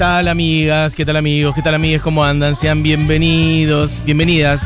[0.00, 0.94] tal, amigas?
[0.94, 1.54] ¿Qué tal, amigos?
[1.54, 2.00] ¿Qué tal, amigas?
[2.00, 2.56] ¿Cómo andan?
[2.56, 4.62] Sean bienvenidos, bienvenidas,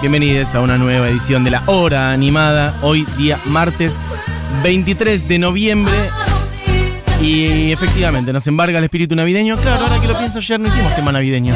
[0.00, 2.72] bienvenidas a una nueva edición de La Hora Animada.
[2.82, 3.96] Hoy, día martes
[4.62, 5.92] 23 de noviembre.
[7.20, 9.56] Y efectivamente, nos embarga el espíritu navideño.
[9.56, 11.52] Claro, ahora que lo pienso, ayer no hicimos tema navideño.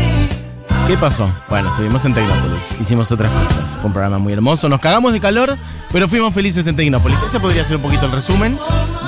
[0.89, 1.33] ¿Qué pasó?
[1.49, 3.77] Bueno, estuvimos en Tecnópolis, hicimos otras cosas.
[3.77, 5.57] Fue un programa muy hermoso, nos cagamos de calor,
[5.93, 7.17] pero fuimos felices en Tecnópolis.
[7.25, 8.59] Ese podría ser un poquito el resumen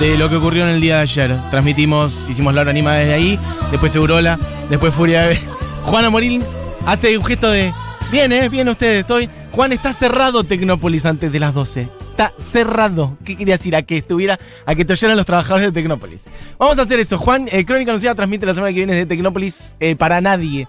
[0.03, 1.37] de lo que ocurrió en el día de ayer.
[1.51, 3.39] Transmitimos, hicimos la hora animada desde ahí,
[3.71, 4.37] después Eurola,
[4.69, 5.29] después Furia.
[5.85, 6.43] Juana Morín
[6.87, 7.73] hace un gesto de.
[8.11, 9.31] Bien, eh, bien ustedes, estoy.
[9.53, 11.89] Juan, está cerrado Tecnópolis antes de las 12.
[12.11, 13.17] Está cerrado.
[13.25, 13.77] ¿Qué quería decir?
[13.77, 16.23] A que estuviera, a que te oyeran los trabajadores de Tecnópolis.
[16.59, 17.17] Vamos a hacer eso.
[17.17, 20.67] Juan, eh, Crónica Anunciada transmite la semana que viene desde Tecnópolis eh, para nadie.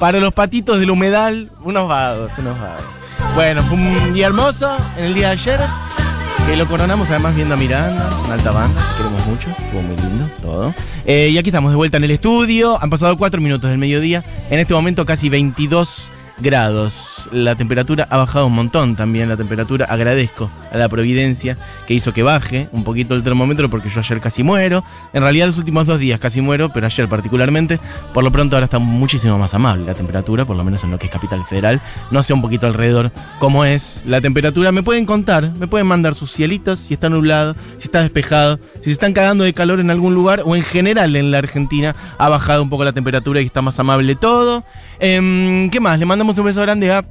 [0.00, 2.84] Para los patitos del humedal, unos vagos, unos vagos.
[3.36, 5.60] Bueno, fue un día hermoso en el día de ayer.
[6.46, 9.96] Que lo coronamos además viendo a Miranda, una alta banda, que queremos mucho, estuvo muy
[9.96, 10.74] lindo todo.
[11.06, 14.22] Eh, y aquí estamos de vuelta en el estudio, han pasado cuatro minutos del mediodía,
[14.50, 17.28] en este momento casi 22 grados.
[17.32, 22.12] La temperatura ha bajado un montón también, la temperatura agradezco a la providencia que hizo
[22.12, 24.84] que baje un poquito el termómetro porque yo ayer casi muero.
[25.12, 27.78] En realidad los últimos dos días casi muero, pero ayer particularmente.
[28.12, 30.98] Por lo pronto ahora está muchísimo más amable la temperatura, por lo menos en lo
[30.98, 31.80] que es Capital Federal.
[32.10, 34.72] No sé un poquito alrededor cómo es la temperatura.
[34.72, 38.84] Me pueden contar, me pueden mandar sus cielitos, si está nublado, si está despejado, si
[38.84, 42.28] se están cagando de calor en algún lugar o en general en la Argentina ha
[42.28, 44.64] bajado un poco la temperatura y está más amable todo.
[45.04, 45.98] Em, ¿Qué más?
[45.98, 47.04] Le mandamos un beso grande a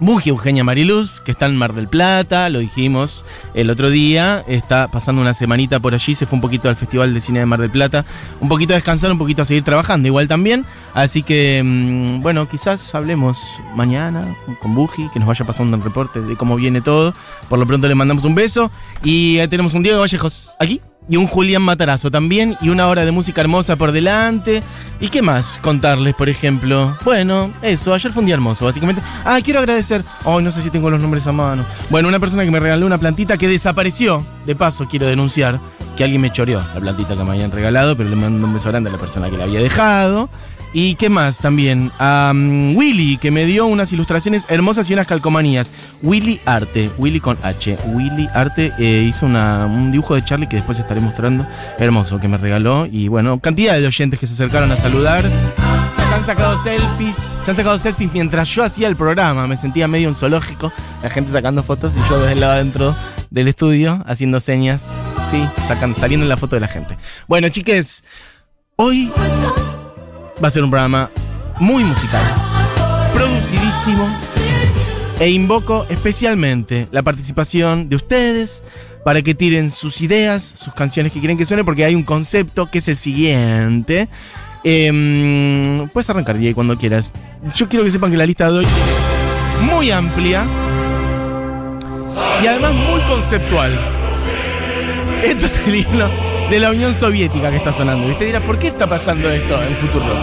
[0.00, 4.88] Muji Eugenia Mariluz, que está en Mar del Plata, lo dijimos el otro día, está
[4.88, 7.58] pasando una semanita por allí, se fue un poquito al Festival de Cine de Mar
[7.58, 8.04] del Plata,
[8.40, 12.46] un poquito a descansar, un poquito a seguir trabajando, igual también, así que, mm, bueno,
[12.46, 13.42] quizás hablemos
[13.74, 17.14] mañana con Buji, que nos vaya pasando un reporte de cómo viene todo,
[17.48, 18.70] por lo pronto le mandamos un beso,
[19.02, 23.04] y ahí tenemos un Diego Vallejos aquí, y un Julián Matarazo también, y una hora
[23.04, 24.62] de música hermosa por delante.
[25.00, 26.96] ¿Y qué más contarles, por ejemplo?
[27.04, 29.02] Bueno, eso, ayer fue un día hermoso, básicamente.
[29.24, 30.04] Ah, quiero agradecer.
[30.24, 31.64] Ay, no sé si tengo los nombres a mano.
[31.90, 34.24] Bueno, una persona que me regaló una plantita que desapareció.
[34.46, 35.58] De paso, quiero denunciar
[35.96, 38.68] que alguien me choreó la plantita que me habían regalado, pero le mando un beso
[38.70, 40.28] grande a la persona que la había dejado.
[40.74, 41.90] ¿Y qué más también?
[42.74, 45.70] Willy, que me dio unas ilustraciones hermosas y unas calcomanías.
[46.02, 47.76] Willy Arte, Willy con H.
[47.86, 51.46] Willy Arte eh, hizo una, un dibujo de Charlie que después estaré mostrando.
[51.78, 52.86] Hermoso, que me regaló.
[52.86, 55.22] Y bueno, cantidad de oyentes que se acercaron a saludar.
[55.22, 57.16] Se han sacado selfies.
[57.44, 59.46] Se han sacado selfies mientras yo hacía el programa.
[59.46, 60.72] Me sentía medio un zoológico.
[61.02, 62.96] La gente sacando fotos y yo desde el lado adentro
[63.30, 64.84] del estudio haciendo señas.
[65.30, 66.96] Sí, sacan, saliendo en la foto de la gente.
[67.28, 68.04] Bueno, chiques,
[68.76, 69.10] hoy
[70.42, 71.08] va a ser un programa
[71.60, 72.22] muy musical,
[73.14, 74.10] producidísimo,
[75.20, 78.62] e invoco especialmente la participación de ustedes
[79.04, 82.70] para que tiren sus ideas, sus canciones que quieren que suene, porque hay un concepto
[82.70, 84.08] que es el siguiente.
[84.64, 87.12] Eh, puedes arrancar, Diego, cuando quieras.
[87.54, 90.44] Yo quiero que sepan que la lista de hoy es muy amplia
[92.42, 93.78] y además muy conceptual.
[95.22, 98.06] Esto es el himno de la Unión Soviética que está sonando.
[98.06, 100.18] Y usted dirá, ¿por qué está pasando esto en Futurock?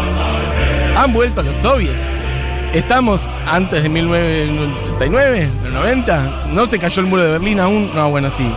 [0.96, 2.22] Han vuelto los soviets.
[2.72, 6.50] Estamos antes de 1989, de 90.
[6.54, 7.90] No se cayó el muro de Berlín aún.
[7.96, 8.48] No, bueno, sí.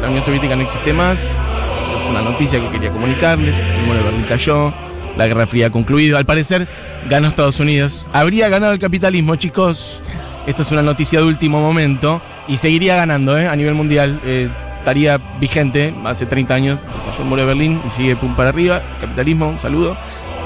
[0.00, 1.20] La Unión Soviética no existe más.
[1.20, 3.56] Eso es una noticia que quería comunicarles.
[3.56, 4.74] El muro de Berlín cayó.
[5.16, 6.18] La Guerra Fría ha concluido.
[6.18, 6.66] Al parecer,
[7.08, 8.08] ganó Estados Unidos.
[8.12, 10.02] Habría ganado el capitalismo, chicos.
[10.48, 12.20] Esto es una noticia de último momento.
[12.48, 13.46] Y seguiría ganando, ¿eh?
[13.46, 14.20] A nivel mundial.
[14.24, 14.48] Eh,
[14.80, 16.78] estaría vigente hace 30 años.
[17.06, 18.82] Cayó el muro de Berlín y sigue pum para arriba.
[19.00, 19.96] Capitalismo, un saludo.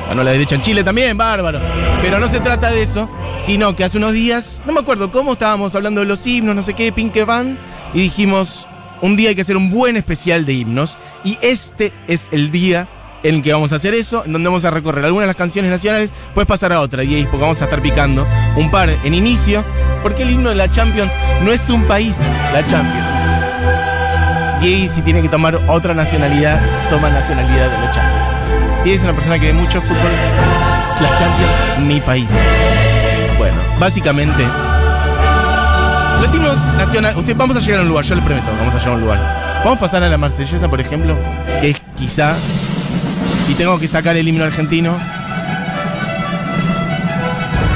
[0.09, 1.61] Ganó la derecha en Chile también, bárbaro.
[2.03, 3.09] Pero no se trata de eso,
[3.39, 6.63] sino que hace unos días, no me acuerdo cómo, estábamos hablando de los himnos, no
[6.63, 7.59] sé qué, Pinque Van,
[7.95, 8.69] y dijimos,
[9.01, 12.87] un día hay que hacer un buen especial de himnos, y este es el día
[13.23, 15.37] en el que vamos a hacer eso, en donde vamos a recorrer algunas de las
[15.37, 18.27] canciones nacionales, puedes pasar a otra, y porque vamos a estar picando
[18.57, 19.65] un par en inicio,
[20.03, 22.21] porque el himno de la Champions no es un país,
[22.53, 23.14] la Champions.
[24.65, 26.59] Y si tiene que tomar otra nacionalidad,
[26.89, 28.87] toma nacionalidad de la Champions.
[28.87, 30.11] Y es una persona que ve mucho fútbol.
[31.03, 32.31] Las Champions, mi país.
[33.37, 34.43] Bueno, básicamente.
[36.19, 37.19] Los himnos nacionales.
[37.19, 39.01] Usted, vamos a llegar a un lugar, yo le prometo, vamos a llegar a un
[39.03, 39.61] lugar.
[39.65, 41.15] Vamos a pasar a la marsellesa, por ejemplo,
[41.61, 42.35] que es quizá.
[43.47, 44.97] Si tengo que sacar el himno argentino.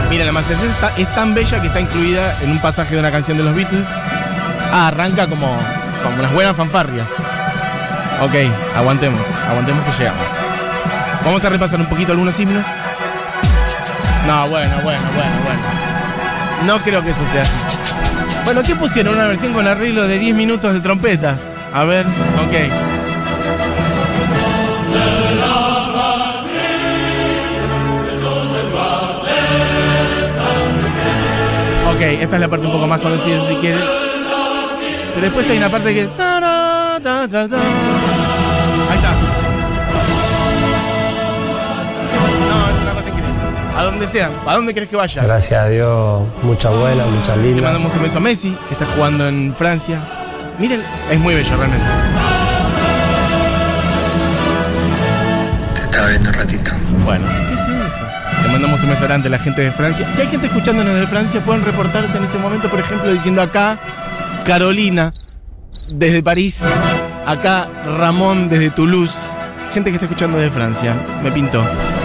[0.09, 3.37] Mira, la marsellesa es tan bella que está incluida en un pasaje de una canción
[3.37, 3.87] de los Beatles.
[4.73, 5.59] Ah, arranca como
[6.07, 7.09] unas buenas fanfarrias.
[8.21, 8.35] Ok,
[8.77, 10.27] aguantemos, aguantemos que llegamos.
[11.25, 12.65] Vamos a repasar un poquito algunos himnos.
[14.27, 15.61] No, bueno, bueno, bueno, bueno.
[16.67, 17.53] No creo que eso sea así.
[18.45, 19.15] Bueno, ¿qué pusieron?
[19.15, 21.41] Una versión con arreglo de 10 minutos de trompetas.
[21.73, 22.55] A ver, ok.
[31.95, 34.08] Ok, esta es la parte un poco más conocida si quieren.
[35.19, 36.07] Pero después hay una parte que es.
[36.07, 36.31] Ahí está.
[42.49, 43.33] No, es una cosa increíble.
[43.77, 45.25] A donde sea, ¿a dónde querés que vaya?
[45.25, 47.63] Gracias a Dios, mucha buena, mucha Le linda.
[47.63, 50.01] mandamos un beso a Messi, que está jugando en Francia.
[50.57, 50.81] Miren,
[51.11, 51.85] es muy bello realmente.
[55.75, 56.71] Te estaba viendo un ratito.
[57.05, 58.07] Bueno, ¿qué es eso?
[58.45, 60.07] Le mandamos un beso grande a la gente de Francia.
[60.15, 63.77] Si hay gente escuchándonos de Francia, pueden reportarse en este momento, por ejemplo, diciendo acá
[64.49, 65.13] Carolina
[65.91, 66.63] desde París,
[67.27, 67.69] acá
[67.99, 69.15] Ramón desde Toulouse.
[69.75, 71.63] Gente que está escuchando de Francia, me pintó.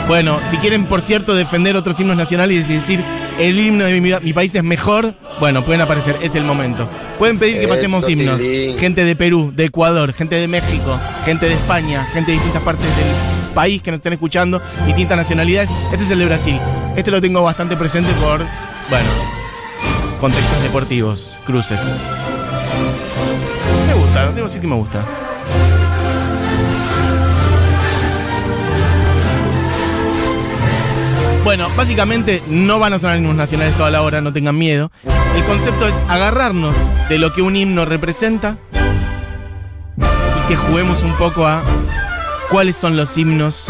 [0.10, 3.02] Bueno, si quieren, por cierto, defender otros himnos nacionales y decir
[3.40, 6.90] el himno de mi, mi país es mejor, bueno, pueden aparecer, es el momento.
[7.18, 8.38] Pueden pedir que pasemos himnos.
[8.78, 12.86] Gente de Perú, de Ecuador, gente de México, gente de España, gente de distintas partes
[12.98, 15.70] del país que nos estén escuchando, distintas nacionalidades.
[15.94, 16.60] Este es el de Brasil.
[16.98, 18.40] Este lo tengo bastante presente por,
[18.90, 19.10] bueno,
[20.20, 21.80] contextos deportivos, cruces.
[23.88, 25.06] Me gusta, debo decir que me gusta.
[31.44, 34.92] Bueno, básicamente no van a sonar himnos nacionales toda la hora, no tengan miedo.
[35.36, 36.74] El concepto es agarrarnos
[37.10, 38.58] de lo que un himno representa
[39.98, 41.62] y que juguemos un poco a
[42.50, 43.66] cuáles son los himnos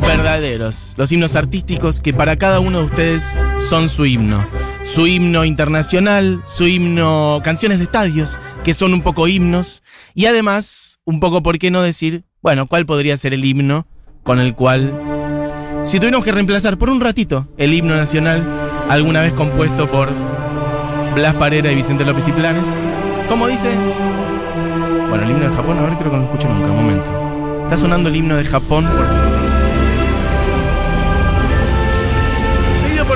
[0.00, 3.24] verdaderos, los himnos artísticos que para cada uno de ustedes
[3.60, 4.46] son su himno.
[4.92, 9.82] Su himno internacional, su himno canciones de estadios, que son un poco himnos,
[10.14, 13.86] y además, un poco, ¿por qué no decir, bueno, cuál podría ser el himno
[14.24, 18.44] con el cual, si tuviéramos que reemplazar por un ratito el himno nacional,
[18.88, 20.08] alguna vez compuesto por
[21.14, 22.66] Blas Parera y Vicente López y Planes,
[23.28, 23.70] como dice,
[25.08, 27.62] bueno, el himno de Japón, a ver, creo que no lo escucho nunca, un momento.
[27.64, 29.27] Está sonando el himno de Japón por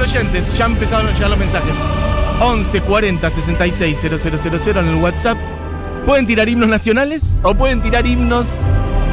[0.03, 1.73] oyentes, ya empezaron a llegar los mensajes.
[2.41, 5.39] 11 40 66 000 en el WhatsApp.
[6.05, 8.49] Pueden tirar himnos nacionales o pueden tirar himnos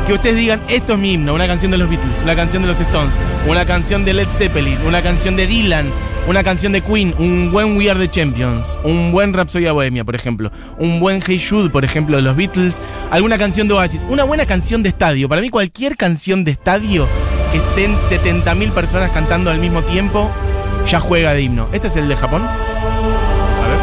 [0.08, 2.68] que ustedes digan, esto es mi himno, una canción de los Beatles, una canción de
[2.68, 3.14] los Stones,
[3.48, 5.86] una canción de Led Zeppelin, una canción de Dylan,
[6.28, 10.16] una canción de Queen, un buen We Are the Champions, un buen Rhapsody Bohemia, por
[10.16, 12.82] ejemplo, un buen Hey Jude, por ejemplo, de los Beatles,
[13.12, 15.30] alguna canción de Oasis, una buena canción de estadio.
[15.30, 17.08] Para mí cualquier canción de estadio
[17.52, 20.32] que estén 70.000 personas cantando al mismo tiempo,
[20.90, 21.68] ya juega de himno.
[21.72, 22.42] ¿Este es el de Japón?
[22.44, 22.58] A
[23.68, 23.78] ver.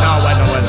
[0.00, 0.68] No, bueno, bueno.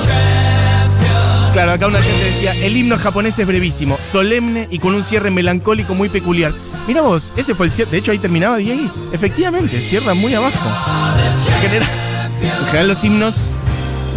[1.54, 5.30] Claro, acá una gente decía, el himno japonés es brevísimo, solemne y con un cierre
[5.30, 6.54] melancólico muy peculiar.
[6.88, 7.92] Mira vos, ese fue el cierre.
[7.92, 8.92] De hecho, ahí terminaba Diego.
[9.12, 10.68] Efectivamente, cierra muy abajo.
[11.48, 11.90] En general,
[12.42, 13.54] en general los himnos,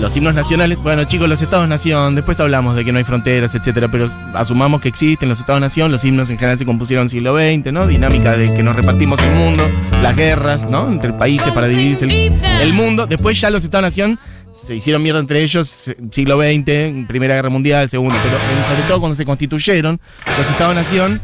[0.01, 3.89] los himnos nacionales, bueno chicos, los estados-nación, después hablamos de que no hay fronteras, etcétera,
[3.91, 7.37] pero asumamos que existen los estados-nación, los himnos en general se compusieron en el siglo
[7.37, 7.87] XX, ¿no?
[7.87, 9.71] Dinámica de que nos repartimos el mundo,
[10.03, 10.91] las guerras, ¿no?
[10.91, 13.07] Entre países para dividirse el, el mundo.
[13.07, 14.19] Después ya los estados-nación
[14.53, 18.37] se hicieron mierda entre ellos, siglo XX, Primera Guerra Mundial, Segundo, pero
[18.69, 20.01] sobre todo cuando se constituyeron
[20.39, 21.23] los estados-nación,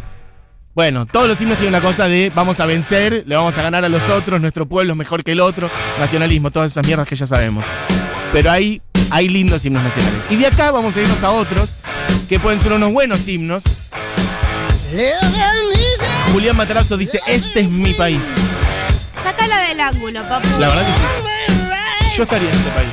[0.78, 3.84] bueno, todos los himnos tienen una cosa de vamos a vencer, le vamos a ganar
[3.84, 5.68] a los otros, nuestro pueblo es mejor que el otro,
[5.98, 7.64] nacionalismo, todas esas mierdas que ya sabemos.
[8.32, 8.80] Pero hay,
[9.10, 10.22] hay lindos himnos nacionales.
[10.30, 11.74] Y de acá vamos a irnos a otros
[12.28, 13.64] que pueden ser unos buenos himnos.
[16.32, 18.22] Julián Matarazo dice, este es mi país.
[19.24, 20.48] Sácala del ángulo, papu.
[20.60, 22.18] La verdad que sí.
[22.18, 22.90] Yo estaría en este país.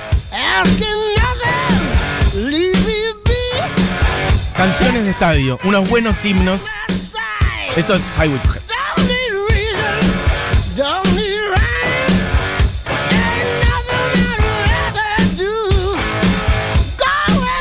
[4.57, 6.61] Canciones de estadio, unos buenos himnos.
[7.75, 8.39] Esto es Hell.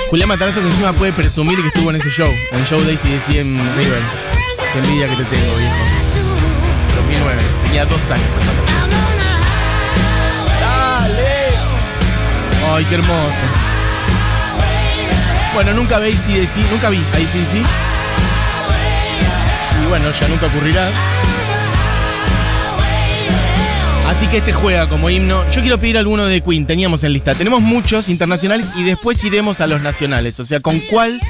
[0.09, 2.93] Julián Matarazo que encima puede presumir que estuvo en ese show, en el show de
[2.93, 4.01] ACDC en River.
[4.73, 5.75] Qué envidia que te tengo, viejo.
[6.95, 8.27] 2009, tenía dos años.
[10.61, 11.49] ¡Dale!
[12.73, 13.45] ¡Ay, qué hermoso!
[15.55, 17.94] Bueno, nunca veis ACDC, nunca vi ACDC.
[19.85, 20.89] Y bueno, ya nunca ocurrirá.
[24.09, 25.43] Así que este juega como himno.
[25.51, 27.35] Yo quiero pedir alguno de Queen, teníamos en lista.
[27.35, 30.41] Tenemos muchos internacionales y después iremos a los nacionales.
[30.41, 31.21] O sea, ¿con cuál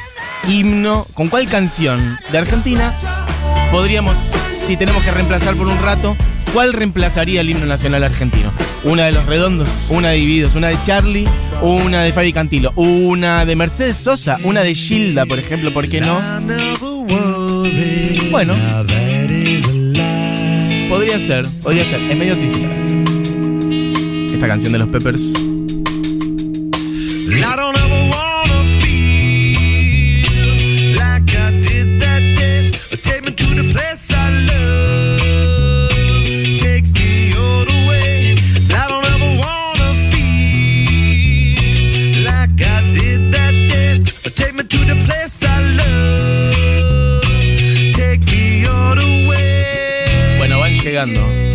[0.49, 2.95] himno, con cuál canción de Argentina
[3.71, 4.17] podríamos
[4.67, 6.17] si tenemos que reemplazar por un rato,
[6.55, 8.51] ¿cuál reemplazaría el himno nacional argentino?
[8.83, 11.29] Una de los redondos, una de Divididos, una de Charlie,
[11.61, 16.01] una de Fabi Cantilo, una de Mercedes Sosa, una de Gilda, por ejemplo, ¿por qué
[16.01, 16.19] no?
[18.31, 18.55] Bueno,
[20.89, 22.03] podría ser, podría ser.
[22.11, 24.35] Es medio triste.
[24.35, 25.44] Esta canción de los Peppers.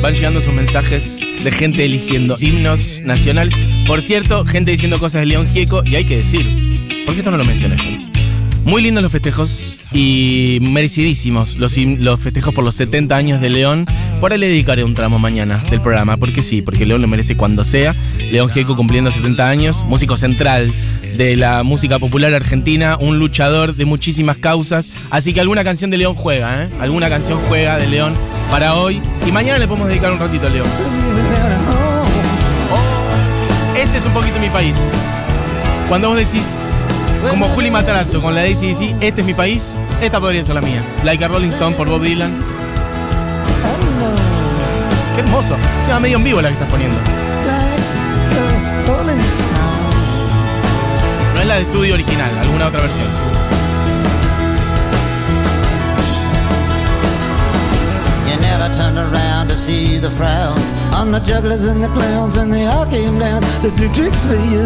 [0.01, 3.53] Van llegando sus mensajes de gente eligiendo himnos nacionales.
[3.85, 7.37] Por cierto, gente diciendo cosas de León Gieco, y hay que decir, porque esto no
[7.37, 7.77] lo mencioné.
[8.63, 13.85] Muy lindos los festejos y merecidísimos los, los festejos por los 70 años de León.
[14.19, 17.37] Por ahí le dedicaré un tramo mañana del programa, porque sí, porque León lo merece
[17.37, 17.95] cuando sea.
[18.31, 20.69] León Gieco cumpliendo 70 años, músico central
[21.15, 24.89] de la música popular argentina, un luchador de muchísimas causas.
[25.09, 26.69] Así que alguna canción de León juega, ¿eh?
[26.81, 28.13] Alguna canción juega de León
[28.51, 29.01] para hoy.
[29.25, 30.67] Y mañana le podemos dedicar un ratito a León.
[33.77, 34.75] Este es un poquito mi país.
[35.87, 36.45] Cuando vos decís,
[37.29, 39.71] como Juli Matarazzo con la de ACDC, este es mi país,
[40.01, 40.83] esta podría ser la mía.
[41.05, 42.58] Like a Rolling Stone por Bob Dylan.
[45.19, 45.57] Qué hermoso.
[45.85, 46.97] Se va medio en vivo la que estás poniendo.
[51.35, 53.29] No es la de estudio original, alguna otra versión.
[59.69, 63.69] See the frowns on the jugglers and the clowns, and they all came down to
[63.77, 64.65] do tricks for you.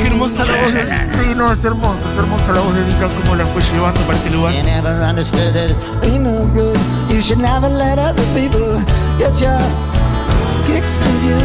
[0.00, 0.82] Qué hermosa la voz de...
[1.16, 4.18] Sí, no, es hermosa, es hermosa la voz de Dylan, cómo la fue llevando para
[4.18, 4.52] este lugar.
[4.52, 6.78] You never understood that it ain't no good.
[7.08, 8.68] You should never let other people
[9.18, 9.62] get your
[10.68, 11.40] kicks for you.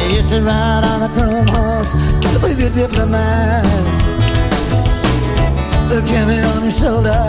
[0.00, 1.94] You used to ride on a chrome horse
[2.42, 3.64] with your diplomat.
[5.88, 7.22] The carry on your shoulder,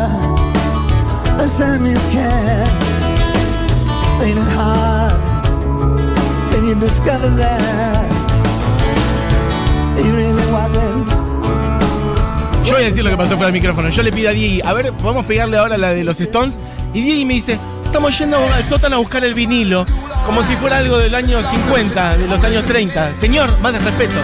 [12.66, 13.90] Yo voy a decir lo que pasó fuera del micrófono.
[13.90, 16.60] Yo le pido a Diego, a ver, podemos pegarle ahora la de los Stones.
[16.94, 19.86] Y Diego me dice, estamos yendo al sótano a buscar el vinilo.
[20.26, 23.14] Como si fuera algo del año 50, de los años 30.
[23.14, 24.20] Señor, más de respeto.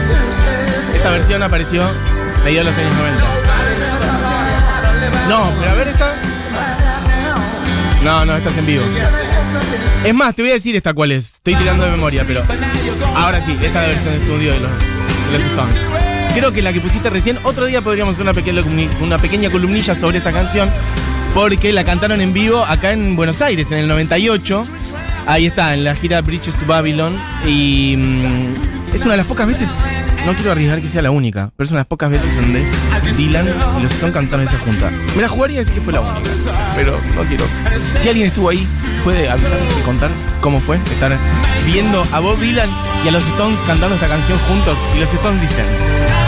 [0.93, 1.86] Esta versión apareció
[2.43, 3.43] mediados de los años 90.
[5.29, 6.23] No, pero a ver esta.
[8.03, 8.83] No, no, esta es en vivo.
[10.03, 11.33] Es más, te voy a decir esta cuál es.
[11.36, 12.43] Estoy tirando de memoria, pero.
[13.15, 14.72] Ahora sí, esta es la versión de estudio de los,
[15.31, 15.75] de los Stones.
[16.36, 18.63] Creo que la que pusiste recién, otro día podríamos hacer una pequeña,
[19.00, 20.69] una pequeña columnilla sobre esa canción,
[21.33, 24.63] porque la cantaron en vivo acá en Buenos Aires en el 98.
[25.25, 27.17] Ahí está, en la gira Bridges to Babylon.
[27.48, 29.69] Y mm, es una de las pocas veces,
[30.25, 32.65] no quiero arriesgar que sea la única, pero es una de las pocas veces donde
[33.18, 33.46] Dylan
[33.80, 34.89] y los Stones cantaron esa junta.
[35.15, 36.30] Me la jugaría decir que fue la única,
[36.75, 37.46] pero no quiero.
[37.98, 38.65] Si alguien estuvo ahí,
[39.03, 40.12] puede avisar y contar
[40.42, 41.15] cómo fue estar
[41.65, 42.70] viendo a Bob Dylan
[43.03, 44.77] y a los Stones cantando esta canción juntos.
[44.96, 46.23] Y los Stones dicen.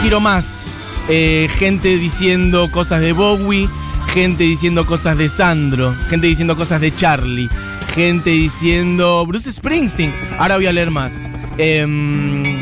[0.00, 1.04] Quiero más.
[1.08, 3.68] Eh, gente diciendo cosas de Bowie,
[4.14, 7.48] gente diciendo cosas de Sandro, gente diciendo cosas de Charlie,
[7.94, 10.14] gente diciendo Bruce Springsteen.
[10.38, 11.28] Ahora voy a leer más.
[11.58, 12.58] Em,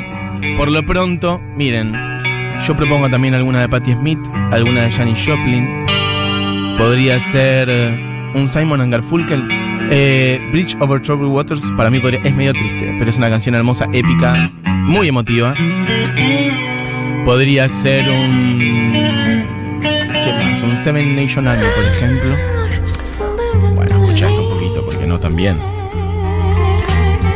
[0.56, 1.92] por lo pronto, miren,
[2.66, 4.18] yo propongo también alguna de Patti Smith,
[4.52, 5.68] alguna de Janis Joplin.
[6.78, 9.46] Podría ser eh, un Simon and Garfunkel.
[9.90, 13.54] Eh, Bridge over Troubled Waters para mí podría- es medio triste, pero es una canción
[13.54, 15.54] hermosa, épica, muy emotiva.
[17.26, 18.92] Podría ser un.
[19.82, 20.62] ¿Qué más?
[20.62, 22.36] Un Seven Nation Army, por ejemplo.
[23.74, 25.58] Bueno, escuchá esto un poquito, porque no también.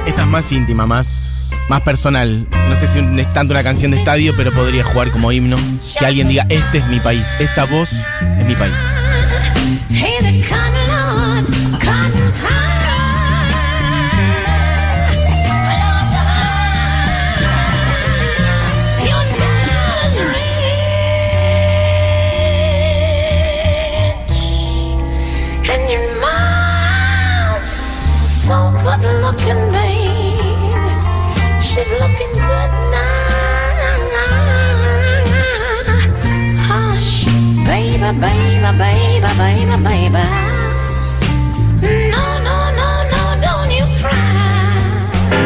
[0.06, 2.47] Esta es más íntima, más, más personal.
[2.68, 5.56] No sé si es tanto una canción de estadio, pero podría jugar como himno.
[5.99, 8.73] Que alguien diga, este es mi país, esta voz es mi país.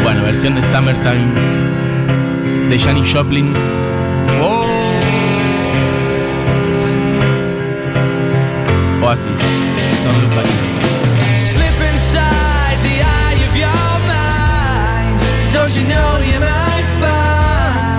[0.03, 1.55] Bueno, versión de Summertime
[2.69, 3.53] de Janis Joplin.
[4.41, 4.65] Oh.
[9.03, 9.25] Oasis,
[10.03, 10.47] Don't Look Back.
[11.37, 15.19] Slip inside the eye of your mind.
[15.53, 16.44] Don't you know you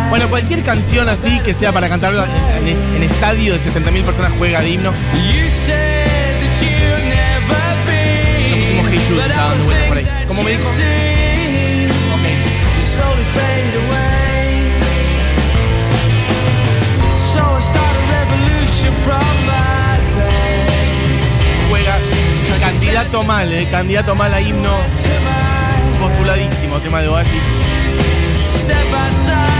[0.08, 4.70] bueno, cualquier canción así que sea para cantarlo en, estadio de 70.000 personas juega de
[4.70, 4.92] himno.
[5.14, 8.50] You said that you'd never be.
[8.50, 10.16] No pusimos Hey Jude, But estaba all dando the vueltas por things ahí.
[10.16, 10.70] that ¿Cómo me dijo?
[21.68, 21.98] Juega
[22.60, 24.76] candidato mal, eh, candidato mal a himno.
[26.00, 27.42] Postuladísimo tema de Oasis.
[28.66, 29.55] step outside.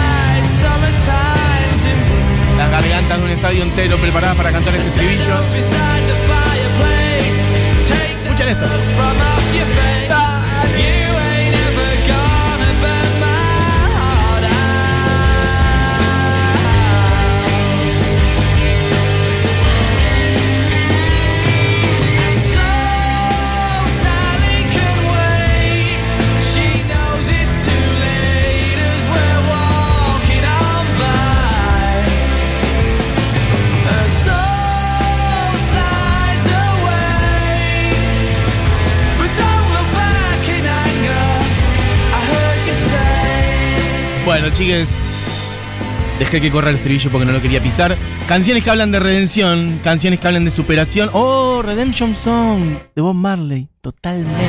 [2.56, 5.34] Las gargantas de un estadio entero preparadas para cantar este estribillo.
[8.24, 9.95] Escuchen esto.
[44.38, 44.86] Bueno, chiques,
[46.18, 47.96] dejé que corra el estribillo porque no lo quería pisar.
[48.28, 51.08] Canciones que hablan de redención, canciones que hablan de superación.
[51.14, 54.44] Oh, Redemption Song de Bob Marley, totalmente.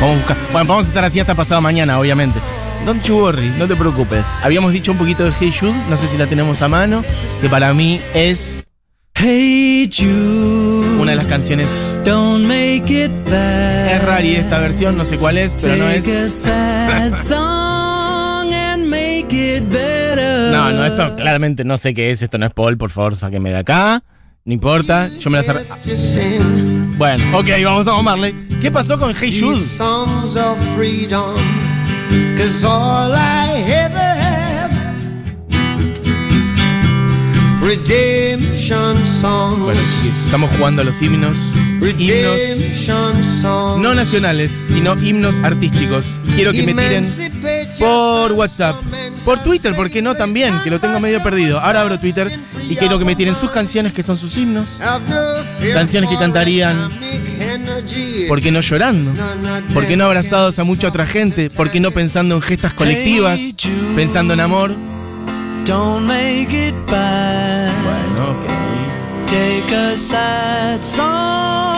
[0.00, 0.36] Vamos a buscar.
[0.52, 2.38] Bueno, vamos a estar así hasta pasado mañana, obviamente.
[2.86, 4.26] Don't you worry, no te preocupes.
[4.44, 7.04] Habíamos dicho un poquito de Hey Jude, no sé si la tenemos a mano,
[7.40, 8.68] que para mí es
[9.16, 11.68] Hey Jude, una de las canciones.
[12.04, 13.92] don't make it bad.
[13.92, 16.04] Es rari esta versión, no sé cuál es, pero no es.
[20.52, 23.50] No, no, esto claramente no sé qué es, esto no es Paul, por favor, sáqueme
[23.50, 24.02] de acá.
[24.44, 25.64] No importa, yo me la sar-
[26.98, 28.34] Bueno, ok, vamos a Marley.
[28.60, 29.56] ¿Qué pasó con Hey Jude?
[39.64, 39.80] Bueno,
[40.26, 41.38] estamos jugando a los himnos.
[41.86, 46.06] Himnos no nacionales, sino himnos artísticos.
[46.26, 47.10] Y quiero que me tiren
[47.78, 48.76] por WhatsApp,
[49.24, 50.54] por Twitter, ¿por qué no también?
[50.64, 51.60] Que lo tengo medio perdido.
[51.60, 52.30] Ahora abro Twitter
[52.68, 54.68] y quiero que me tiren sus canciones, que son sus himnos.
[55.74, 56.90] Canciones que cantarían,
[58.28, 59.14] ¿Por qué no llorando?
[59.74, 61.50] ¿Por qué no abrazados a mucha otra gente?
[61.50, 63.38] ¿Por qué no pensando en gestas colectivas?
[63.94, 64.74] Pensando en amor.
[65.66, 67.72] Don't make it bad.
[67.82, 69.26] Bueno, ok.
[69.26, 71.73] Take a sad song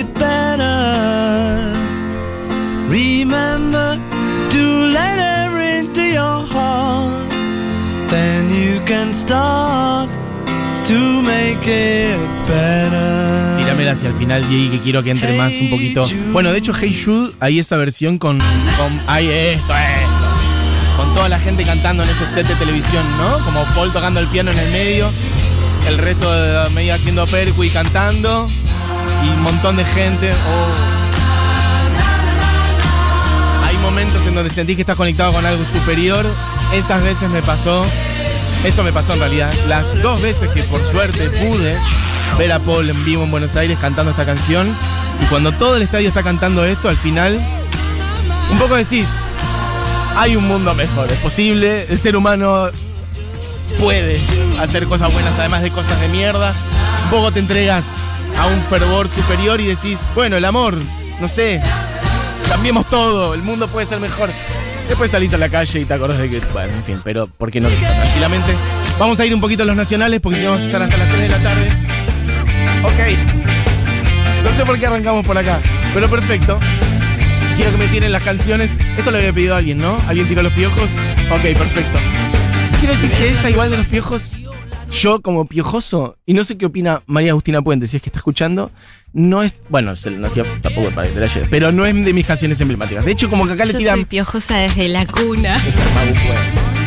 [0.00, 0.74] it better.
[2.88, 3.96] Remember
[4.50, 7.30] to let her into your heart.
[8.10, 10.10] Then you can start
[10.84, 13.56] to make it better.
[13.56, 16.06] Tíramela hacia el final, Jay, que quiero que entre más un poquito.
[16.32, 18.38] Bueno, de hecho, Hey Jude, hay esa versión con.
[18.76, 20.96] con hay esto, esto.
[20.96, 23.38] Con toda la gente cantando en este set de televisión, ¿no?
[23.44, 25.10] Como Paul tocando el piano en el medio,
[25.88, 28.46] el resto de medio haciendo percu y cantando,
[29.24, 30.32] y un montón de gente.
[30.32, 30.74] Oh.
[33.66, 36.24] Hay momentos en donde sentís que estás conectado con algo superior.
[36.72, 37.84] Esas veces me pasó.
[38.64, 39.52] Eso me pasó en realidad.
[39.68, 41.76] Las dos veces que por suerte pude
[42.38, 44.74] ver a Paul en vivo en Buenos Aires cantando esta canción.
[45.22, 47.38] Y cuando todo el estadio está cantando esto, al final,
[48.50, 49.06] un poco decís,
[50.16, 52.68] hay un mundo mejor, es posible, el ser humano
[53.78, 54.20] puede
[54.60, 56.52] hacer cosas buenas además de cosas de mierda.
[57.04, 57.84] Un poco te entregas
[58.38, 60.76] a un fervor superior y decís, bueno, el amor,
[61.20, 61.60] no sé,
[62.48, 64.30] cambiemos todo, el mundo puede ser mejor.
[64.88, 67.50] Después salís a la calle y te acordás de que, bueno, en fin, pero ¿por
[67.50, 68.54] qué no tranquilamente?
[68.98, 71.20] Vamos a ir un poquito a los nacionales porque vamos a estar hasta las 3
[71.20, 71.68] de la tarde.
[72.84, 74.44] Ok.
[74.44, 75.58] No sé por qué arrancamos por acá,
[75.94, 76.58] pero perfecto.
[77.56, 78.70] Quiero que me tiren las canciones.
[78.96, 79.98] Esto lo había pedido alguien, ¿no?
[80.06, 80.90] ¿Alguien tiró los piojos?
[81.30, 81.98] Ok, perfecto.
[82.78, 84.32] Quiero decir que esta igual de los piojos,
[84.94, 88.18] yo como piojoso, y no sé qué opina María Agustina Puente, si es que está
[88.18, 88.70] escuchando,
[89.12, 92.26] no es, bueno, se le nació tampoco para la lleve, pero no es de mis
[92.26, 93.04] canciones emblemáticas.
[93.04, 93.96] De hecho, como que acá le Yo tiran...
[93.96, 95.62] soy piojosa desde la cuna.
[95.66, 95.82] Esa.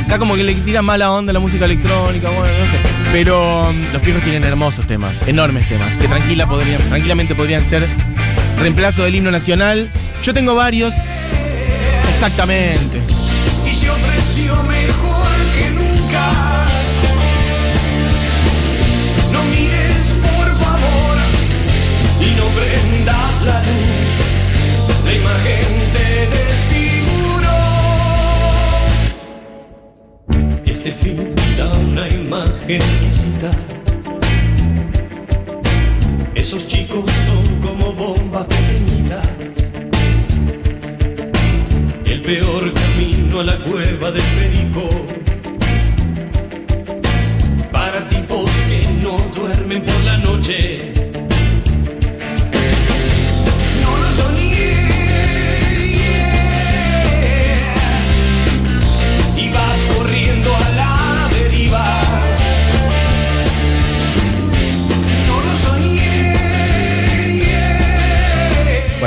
[0.06, 2.78] Acá como que le tiran mala onda a la música electrónica, bueno, no sé.
[3.12, 7.88] Pero um, los piojos tienen hermosos temas, enormes temas, que tranquila podrían, tranquilamente podrían ser
[8.58, 9.89] reemplazo del himno nacional.
[10.24, 10.93] Yo tengo varios.
[12.13, 13.02] Exactamente.
[13.65, 15.37] Y se ofreció mejor
[31.58, 33.52] da una imagencita.
[36.36, 39.28] Esos chicos son como bombas pequeñitas.
[42.06, 44.89] El peor camino a la cueva del perico.
[47.72, 50.96] Para tipos que no duermen por la noche.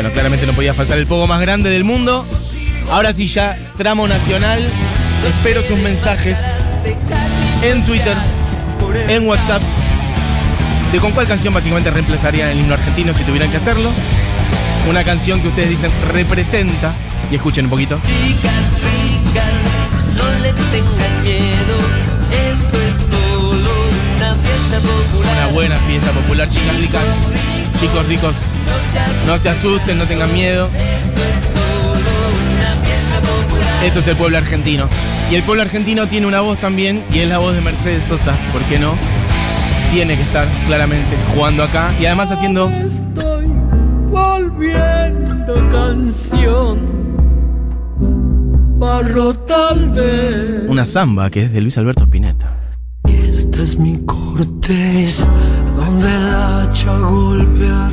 [0.01, 2.25] Bueno, claramente no podía faltar el poco más grande del mundo.
[2.91, 4.59] Ahora sí, ya tramo nacional.
[5.29, 6.39] Espero sus mensajes
[7.61, 8.17] en Twitter,
[9.09, 9.61] en WhatsApp,
[10.91, 13.91] de con cuál canción básicamente reemplazarían el himno argentino si tuvieran que hacerlo.
[14.89, 16.95] Una canción que ustedes dicen representa.
[17.31, 18.01] Y escuchen un poquito.
[18.07, 19.53] Chicas, chicas,
[20.17, 21.77] no le tengan miedo.
[22.51, 23.71] Esto es solo
[24.17, 25.37] una fiesta popular.
[25.37, 27.03] Una buena fiesta popular, chicas ricas.
[27.81, 28.35] Chicos ricos,
[29.27, 30.69] no se asusten, no tengan miedo.
[33.83, 34.87] Esto es el pueblo argentino.
[35.31, 38.35] Y el pueblo argentino tiene una voz también, y es la voz de Mercedes Sosa,
[38.53, 38.95] ¿por qué no?
[39.93, 43.47] Tiene que estar claramente jugando acá y además haciendo Estoy
[44.11, 46.79] volviendo canción.
[48.79, 50.69] Barro tal vez.
[50.69, 52.57] una samba que es de Luis Alberto Spinetta.
[53.09, 55.27] Esta es mi corteza,
[55.77, 56.30] donde el
[56.71, 57.91] hacha golpeará,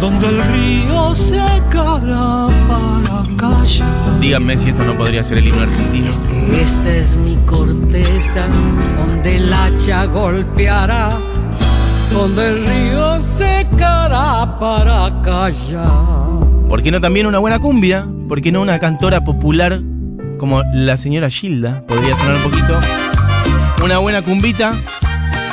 [0.00, 4.20] donde el río secará para callar.
[4.20, 6.08] Díganme si esto no podría ser el himno argentino.
[6.52, 8.46] Esta es mi corteza,
[8.98, 11.08] donde el hacha golpeará,
[12.12, 16.68] donde el río secará para callar.
[16.68, 18.06] ¿Por qué no también una buena cumbia?
[18.28, 19.80] ¿Por qué no una cantora popular
[20.38, 21.86] como la señora Gilda?
[21.86, 22.78] Podría sonar un poquito.
[23.82, 24.74] Una buena cumbita.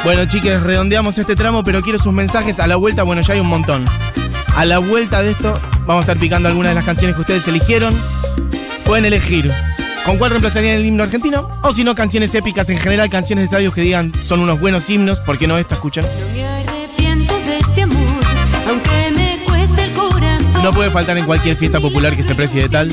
[0.04, 2.60] Bueno, chicas, redondeamos este tramo, pero quiero sus mensajes.
[2.60, 3.86] A la vuelta, bueno, ya hay un montón.
[4.54, 7.48] A la vuelta de esto, vamos a estar picando algunas de las canciones que ustedes
[7.48, 7.96] eligieron.
[8.84, 9.50] Pueden elegir
[10.06, 11.50] con cuál reemplazarían el himno argentino.
[11.62, 14.90] O si no, canciones épicas en general, canciones de estadios que digan son unos buenos
[14.90, 15.22] himnos.
[15.22, 15.76] ¿Por qué no esta?
[15.76, 16.04] Escuchan.
[16.04, 18.24] No me arrepiento de este amor,
[18.68, 20.64] aunque me cueste el corazón.
[20.64, 22.92] No puede faltar en cualquier fiesta popular que se precie de tal.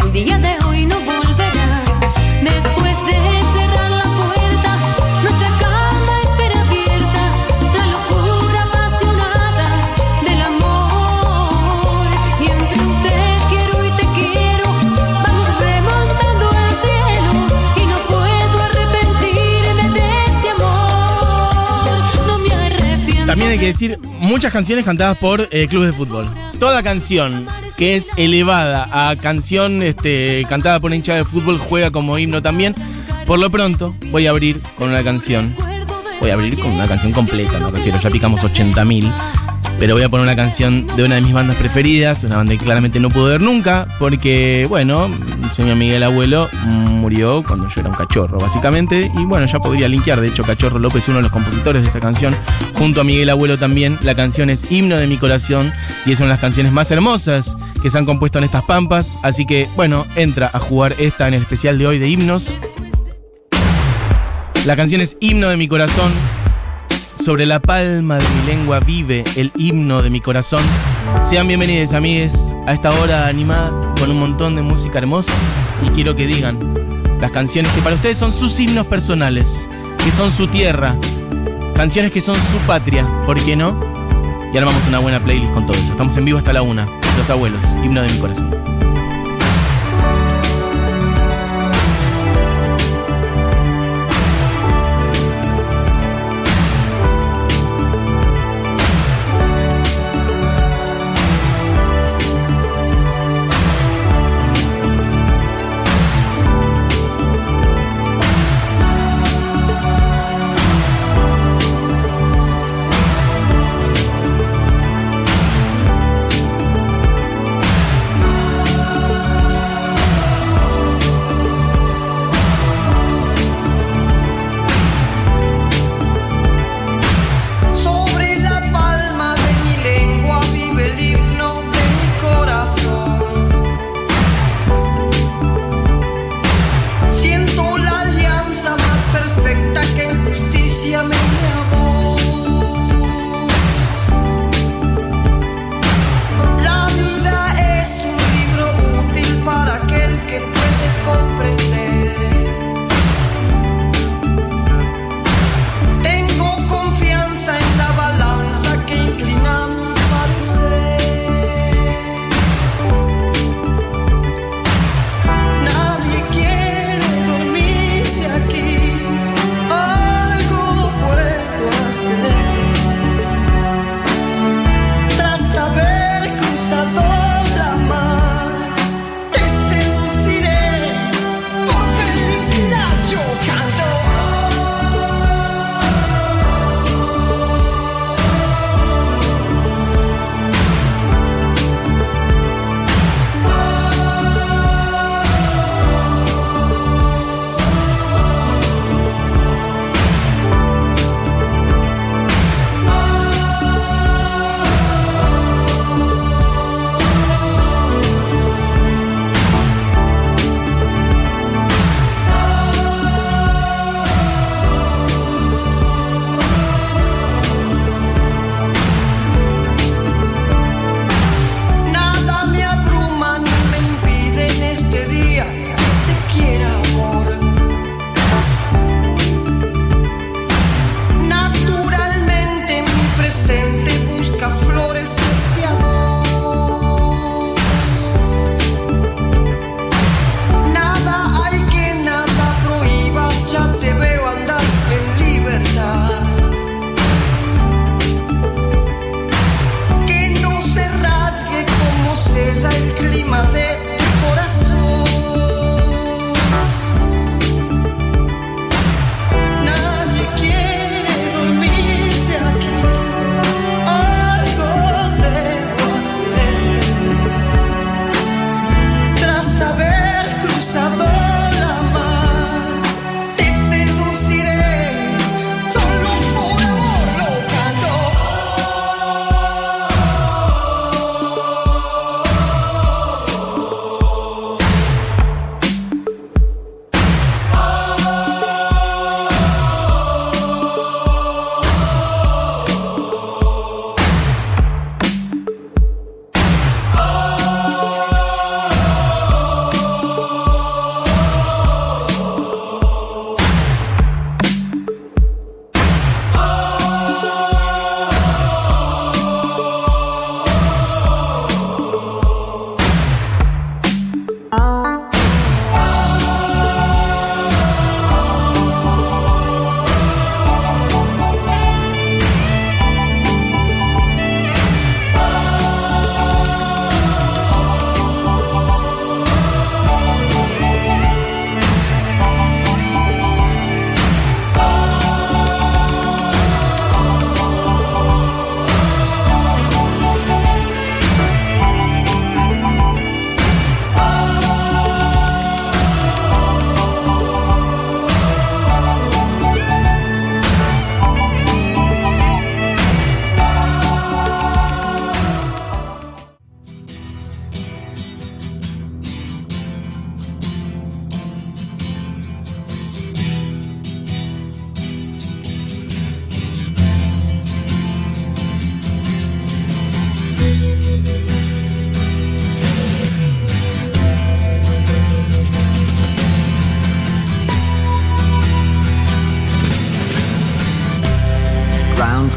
[0.00, 1.82] Que el día de hoy no volverá.
[2.42, 3.16] Después de
[3.54, 4.70] cerrar la puerta,
[5.22, 7.22] nuestra cama espera abierta.
[7.76, 9.68] La locura apasionada
[10.24, 12.06] del amor.
[12.40, 13.16] Y entre un te
[13.50, 14.66] quiero y te quiero,
[15.24, 17.32] vamos remontando al cielo.
[17.76, 22.26] Y no puedo arrepentirme de este amor.
[22.26, 23.26] No me arrepiento.
[23.26, 26.26] También hay que decir muchas canciones cantadas por eh, clubes de fútbol.
[26.58, 27.46] Toda canción
[27.78, 32.74] que es elevada a canción este, cantada por hincha de fútbol juega como himno también.
[33.24, 35.54] Por lo pronto, voy a abrir con una canción.
[36.20, 38.00] Voy a abrir con una canción completa, me refiero.
[38.00, 39.12] Ya picamos 80.000.
[39.78, 42.58] Pero voy a poner una canción de una de mis bandas preferidas, una banda que
[42.58, 47.90] claramente no pude ver nunca, porque, bueno, el señor Miguel Abuelo murió cuando yo era
[47.90, 49.08] un cachorro, básicamente.
[49.16, 52.00] Y bueno, ya podría linkear, de hecho, Cachorro López, uno de los compositores de esta
[52.00, 52.34] canción,
[52.74, 53.96] junto a Miguel Abuelo también.
[54.02, 55.72] La canción es Himno de mi corazón
[56.06, 59.18] y es una de las canciones más hermosas que se han compuesto en estas pampas.
[59.22, 62.46] Así que, bueno, entra a jugar esta en el especial de hoy de himnos.
[64.66, 66.12] La canción es Himno de mi corazón.
[67.24, 70.62] Sobre la palma de mi lengua vive el himno de mi corazón.
[71.28, 72.34] Sean bienvenidos, amigues,
[72.66, 75.32] a esta hora animada con un montón de música hermosa.
[75.86, 76.58] Y quiero que digan
[77.20, 79.68] las canciones que para ustedes son sus himnos personales,
[80.04, 80.96] que son su tierra,
[81.74, 83.78] canciones que son su patria, ¿por qué no?
[84.52, 85.92] Y armamos una buena playlist con todo eso.
[85.92, 86.86] Estamos en vivo hasta la una.
[87.18, 88.57] Los abuelos, himno de mi corazón.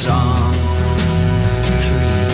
[0.00, 0.52] is on.
[1.86, 2.24] Three,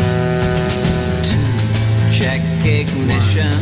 [1.29, 3.55] two, check ignition,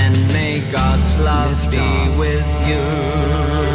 [0.00, 2.18] and may God's love Lift be off.
[2.18, 3.73] with you.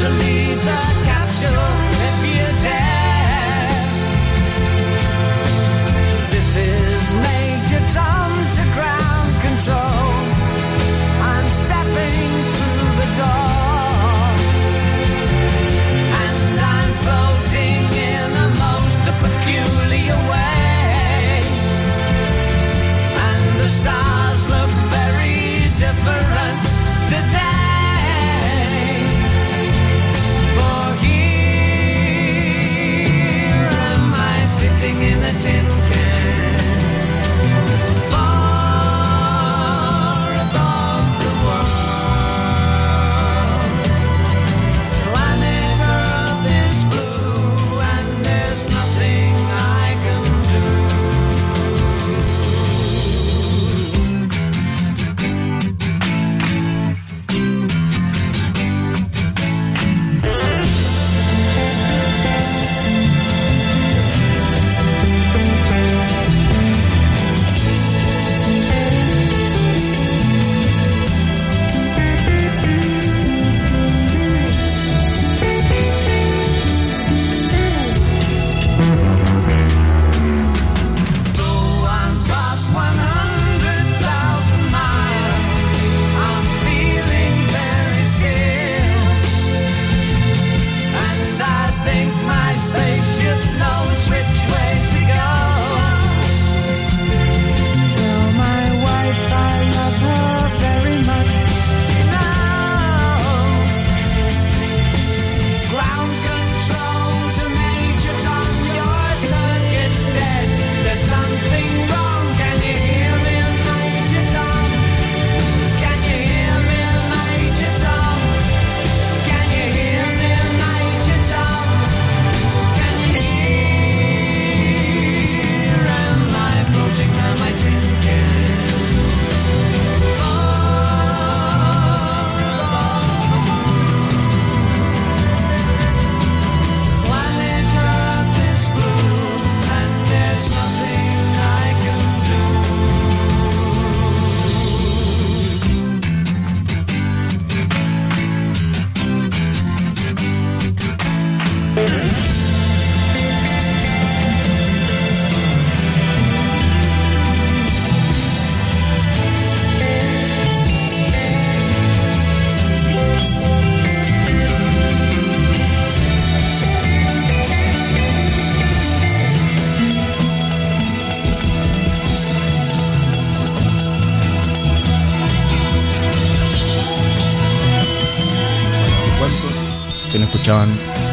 [0.00, 1.72] to leave the capsule
[2.08, 3.70] if you dare.
[6.30, 7.84] This is Major
[8.56, 8.99] to grab.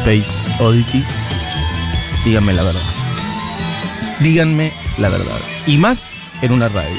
[0.08, 1.04] Space Oddity?
[2.24, 2.80] Díganme la verdad.
[4.20, 5.38] Díganme la verdad.
[5.66, 6.96] Y más en una radio.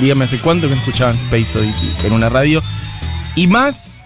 [0.00, 2.60] Díganme hace cuánto que no escuchaban Space Oddity en una radio.
[3.36, 4.02] Y más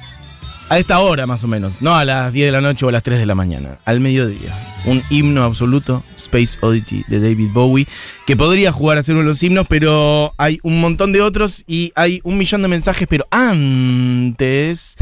[0.68, 1.80] a esta hora más o menos.
[1.80, 3.78] No a las 10 de la noche o a las 3 de la mañana.
[3.86, 4.54] Al mediodía.
[4.84, 7.86] Un himno absoluto, Space Oddity de David Bowie,
[8.26, 11.64] que podría jugar a ser uno de los himnos, pero hay un montón de otros
[11.66, 14.98] y hay un millón de mensajes, pero antes...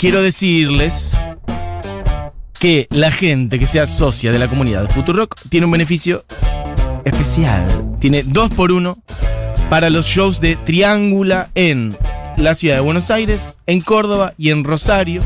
[0.00, 1.14] Quiero decirles
[2.58, 6.24] que la gente que sea socia de la comunidad de Futurock tiene un beneficio
[7.04, 7.98] especial.
[8.00, 8.96] Tiene dos por uno
[9.68, 11.94] para los shows de Triángula en
[12.38, 15.20] la ciudad de Buenos Aires, en Córdoba y en Rosario.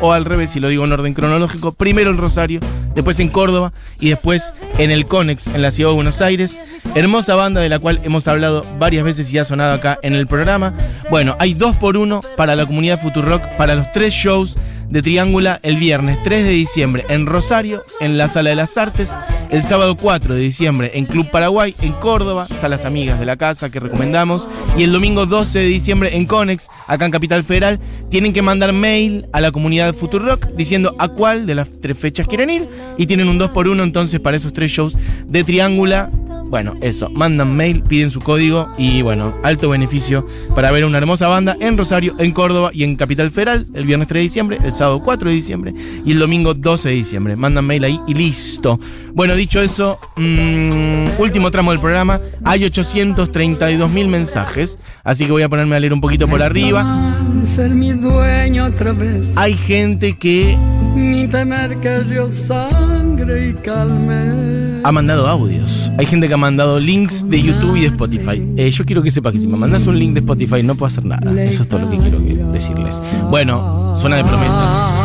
[0.00, 2.60] O al revés, si lo digo en orden cronológico, primero en Rosario,
[2.94, 6.60] después en Córdoba y después en el Conex en la ciudad de Buenos Aires.
[6.94, 10.26] Hermosa banda de la cual hemos hablado varias veces y ha sonado acá en el
[10.26, 10.74] programa.
[11.10, 14.56] Bueno, hay dos por uno para la comunidad Futurock para los tres shows
[14.92, 19.14] de Triángula el viernes 3 de diciembre en Rosario, en la Sala de las Artes,
[19.52, 23.70] el sábado 4 de diciembre en Club Paraguay, en Córdoba, salas amigas de la casa
[23.70, 24.48] que recomendamos,
[24.78, 27.78] y el domingo 12 de diciembre en Conex, acá en Capital Federal,
[28.08, 32.26] tienen que mandar mail a la comunidad Futurock diciendo a cuál de las tres fechas
[32.26, 34.96] quieren ir, y tienen un 2 por 1 entonces para esos tres shows
[35.26, 36.10] de Triángula.
[36.52, 41.26] Bueno, eso, mandan mail, piden su código y bueno, alto beneficio para ver una hermosa
[41.26, 44.74] banda en Rosario, en Córdoba y en Capital Federal el viernes 3 de diciembre, el
[44.74, 45.72] sábado 4 de diciembre
[46.04, 47.36] y el domingo 12 de diciembre.
[47.36, 48.78] Mandan mail ahí y listo.
[49.14, 55.44] Bueno, dicho eso, mm, último tramo del programa, hay 832 mil mensajes, así que voy
[55.44, 57.16] a ponerme a leer un poquito por arriba.
[57.44, 59.38] Ser mi dueño otra vez.
[59.38, 60.54] Hay gente que
[60.94, 64.41] Ni temer que río sangre y calme.
[64.84, 65.90] Ha mandado audios.
[65.98, 68.42] Hay gente que ha mandado links de YouTube y de Spotify.
[68.56, 70.86] Eh, yo quiero que sepa que si me mandas un link de Spotify no puedo
[70.86, 71.30] hacer nada.
[71.42, 72.18] Eso es todo lo que quiero
[72.52, 73.02] decirles.
[73.30, 74.98] Bueno, zona de promesas.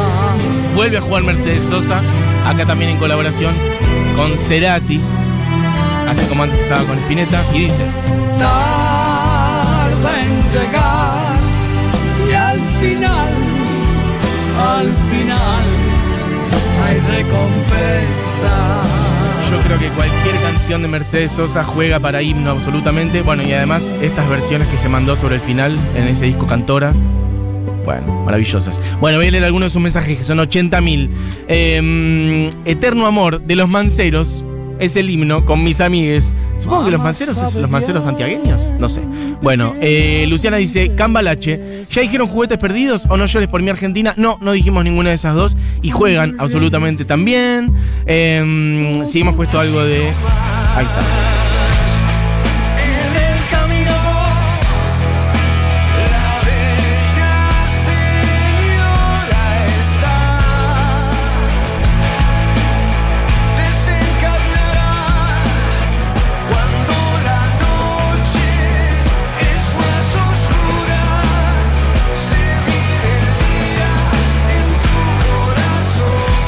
[0.76, 2.02] Vuelve a jugar Mercedes Sosa,
[2.46, 3.54] acá también en colaboración
[4.16, 5.00] con Cerati.
[6.08, 7.44] Así como antes estaba con Spinetta.
[7.54, 7.84] Y dice:
[8.38, 11.38] Tarda en llegar
[12.30, 13.34] y al final,
[14.60, 15.66] al final
[16.86, 19.07] hay recompensa.
[19.50, 23.22] Yo creo que cualquier canción de Mercedes Sosa juega para himno absolutamente.
[23.22, 26.92] Bueno, y además estas versiones que se mandó sobre el final en ese disco Cantora.
[27.86, 28.80] Bueno, maravillosas.
[29.00, 31.10] Bueno, voy a leer algunos de sus mensajes que son 80.000.
[31.48, 34.44] Eh, Eterno Amor de los Manceros
[34.80, 36.36] es el himno con mis amigues.
[36.58, 38.60] Supongo que los manceros es los manceros santiagueños.
[38.80, 39.02] No sé.
[39.42, 44.14] Bueno, eh, Luciana dice: Cambalache, ¿ya dijeron juguetes perdidos o no llores por mi Argentina?
[44.18, 45.56] No, no dijimos ninguna de esas dos.
[45.82, 47.74] Y juegan absolutamente también.
[48.06, 50.08] Eh, sí, hemos puesto algo de.
[50.76, 51.37] Ahí está.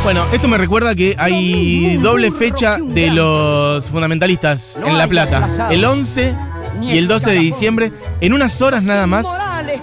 [0.10, 5.70] Bueno, esto me recuerda que hay doble fecha de los fundamentalistas en La Plata.
[5.70, 6.34] El 11
[6.82, 9.28] y el 12 de diciembre, en unas horas nada más,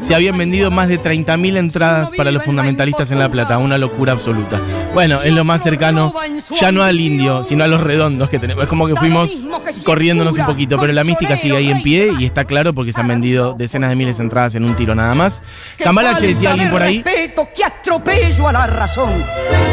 [0.00, 3.58] se habían vendido más de 30.000 entradas para los fundamentalistas en La Plata.
[3.58, 4.60] Una locura absoluta.
[4.94, 6.14] Bueno, es lo más cercano,
[6.60, 8.64] ya no al indio, sino a los redondos que tenemos.
[8.64, 9.48] Es como que fuimos
[9.84, 13.00] corriéndonos un poquito, pero la mística sigue ahí en pie y está claro porque se
[13.00, 15.42] han vendido decenas de miles de entradas en un tiro nada más.
[15.78, 17.02] Cambalache decía alguien por ahí.
[17.02, 19.12] que atropello a la razón.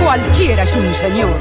[0.03, 1.37] Cualquiera es un señor,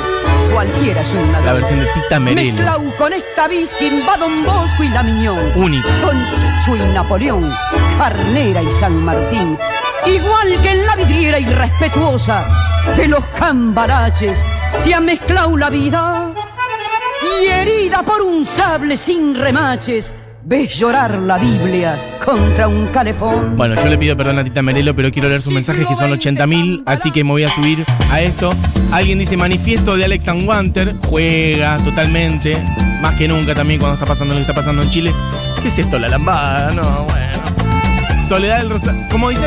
[0.52, 1.46] cualquiera es un ladrón.
[1.46, 2.52] La versión de Tita Merelo.
[2.52, 5.38] Mezclau con esta vis que va Don Bosco y la Miñón.
[5.54, 5.88] Única.
[6.02, 7.52] Con Chicho y Napoleón,
[7.98, 9.58] Carnera y San Martín.
[10.06, 12.44] Igual que en la vidriera irrespetuosa
[12.96, 14.44] de los cambaraches,
[14.76, 16.32] se ha mezclado la vida
[17.22, 20.12] y herida por un sable sin remaches.
[20.44, 23.56] Ves llorar la Biblia contra un calefón.
[23.56, 26.10] Bueno, yo le pido perdón a Tita Merelo, pero quiero leer sus mensajes que son
[26.10, 28.52] 80.000, así que me voy a subir a esto.
[28.90, 32.56] Alguien dice manifiesto de Alex and Wanter, juega totalmente,
[33.00, 35.12] más que nunca también cuando está pasando lo que está pasando en Chile.
[35.62, 35.96] ¿Qué es esto?
[35.96, 38.28] La lambada, no, bueno.
[38.28, 39.46] Soledad del Rosario, ¿cómo dice?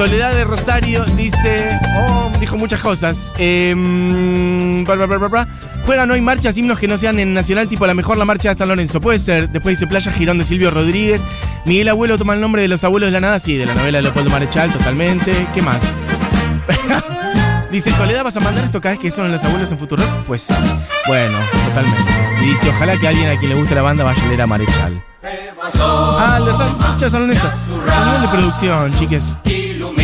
[0.00, 1.78] Soledad de Rosario dice,
[2.08, 3.34] oh, dijo muchas cosas.
[3.36, 5.46] Em, bla, bla.
[5.84, 8.48] Juegan hoy marchas, himnos que no sean en nacional, tipo a lo mejor la marcha
[8.48, 8.98] de San Lorenzo.
[8.98, 9.50] Puede ser.
[9.50, 11.20] Después dice Playa Girón de Silvio Rodríguez.
[11.66, 13.98] Miguel Abuelo toma el nombre de los abuelos de la nada, sí, de la novela
[13.98, 15.34] de Leopoldo Marechal, totalmente.
[15.52, 15.82] ¿Qué más?
[17.70, 20.02] dice, Soledad, ¿vas a mandar esto cada vez que son los abuelos en Futuro?
[20.26, 20.54] Pues sí.
[21.08, 21.38] Bueno,
[21.68, 22.10] totalmente.
[22.40, 24.46] Y dice, ojalá que alguien a quien le guste la banda vaya a leer a
[24.46, 25.04] Marechal.
[25.78, 27.52] Ah, la sal- marcha salonesa.
[27.98, 29.24] El nivel de producción, chiques.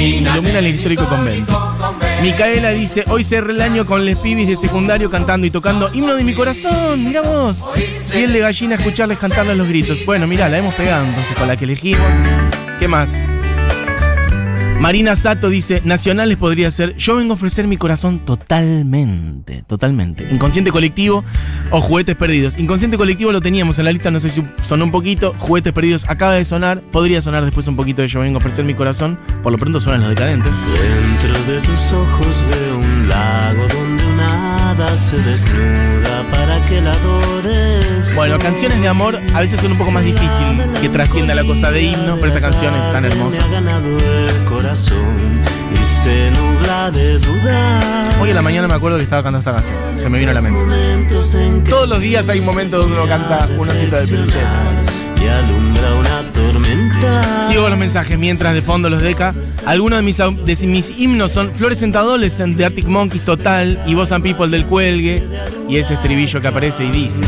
[0.06, 1.76] Ilumina el histórico convento.
[2.22, 6.14] Micaela dice, hoy cerré el año con les pibis de secundario cantando y tocando himno
[6.14, 7.64] de mi corazón, mirá vos.
[8.12, 10.04] Piel de gallina escucharles cantarles los gritos.
[10.06, 12.06] Bueno, mirá, la hemos pegado entonces con la que elegimos.
[12.78, 13.28] ¿Qué más?
[14.80, 20.28] Marina Sato dice, nacionales podría ser, yo vengo a ofrecer mi corazón totalmente, totalmente.
[20.30, 21.24] Inconsciente colectivo
[21.70, 22.58] o juguetes perdidos.
[22.58, 25.34] Inconsciente colectivo lo teníamos en la lista, no sé si sonó un poquito.
[25.38, 28.64] Juguetes perdidos acaba de sonar, podría sonar después un poquito de yo vengo a ofrecer
[28.64, 29.18] mi corazón.
[29.42, 30.52] Por lo pronto suenan los decadentes.
[31.22, 33.85] Dentro de tus ojos veo un lago donde
[34.94, 38.14] se desnuda para que la adores.
[38.14, 41.70] Bueno, canciones de amor a veces son un poco más difícil que trascienda la cosa
[41.70, 43.42] de himno, pero esta canción es tan Me hermosa.
[43.44, 45.32] ha ganado el corazón
[45.72, 47.18] y se nubla de.
[48.20, 50.34] Hoy a la mañana me acuerdo que estaba cantando esta canción, se me vino a
[50.34, 51.44] la mente.
[51.44, 54.38] En Todos los días hay momentos donde uno canta una cita de peluche.
[55.22, 56.85] y alumbra una tormenta.
[57.46, 59.34] Sigo los mensajes mientras de fondo los deca.
[59.66, 63.94] Algunos de mis, de mis himnos son Flores and Adolescent de Arctic Monkeys Total y
[63.94, 65.22] Voz and People del Cuelgue.
[65.68, 67.20] Y ese estribillo que aparece y dice.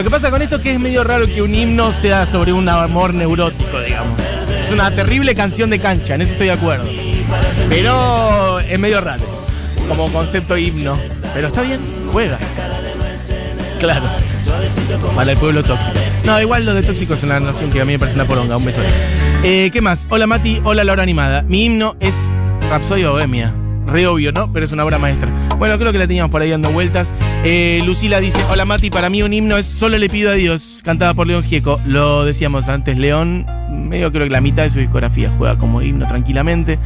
[0.00, 2.54] Lo que pasa con esto es que es medio raro que un himno sea sobre
[2.54, 4.18] un amor neurótico, digamos.
[4.64, 6.88] Es una terrible canción de cancha, en eso estoy de acuerdo.
[7.68, 9.22] Pero es medio raro,
[9.90, 10.98] como concepto himno.
[11.34, 11.80] Pero está bien,
[12.10, 12.38] juega.
[13.78, 14.06] Claro.
[15.14, 15.92] Para el pueblo tóxico.
[16.24, 18.56] No, igual los de tóxicos es una nación que a mí me parece una poronga.
[18.56, 18.80] Un beso.
[19.44, 20.06] Eh, ¿Qué más?
[20.08, 21.42] Hola Mati, hola la hora animada.
[21.42, 22.14] Mi himno es
[22.70, 23.54] Rapsodia Bohemia.
[23.86, 24.50] Re obvio, ¿no?
[24.50, 25.28] Pero es una obra maestra.
[25.58, 27.12] Bueno, creo que la teníamos por ahí dando vueltas.
[27.42, 30.80] Eh, Lucila dice, hola Mati, para mí un himno es Solo le pido a Dios,
[30.84, 31.80] cantada por León Gieco.
[31.86, 33.46] Lo decíamos antes, León,
[33.88, 36.78] medio creo que la mitad de su discografía juega como himno tranquilamente.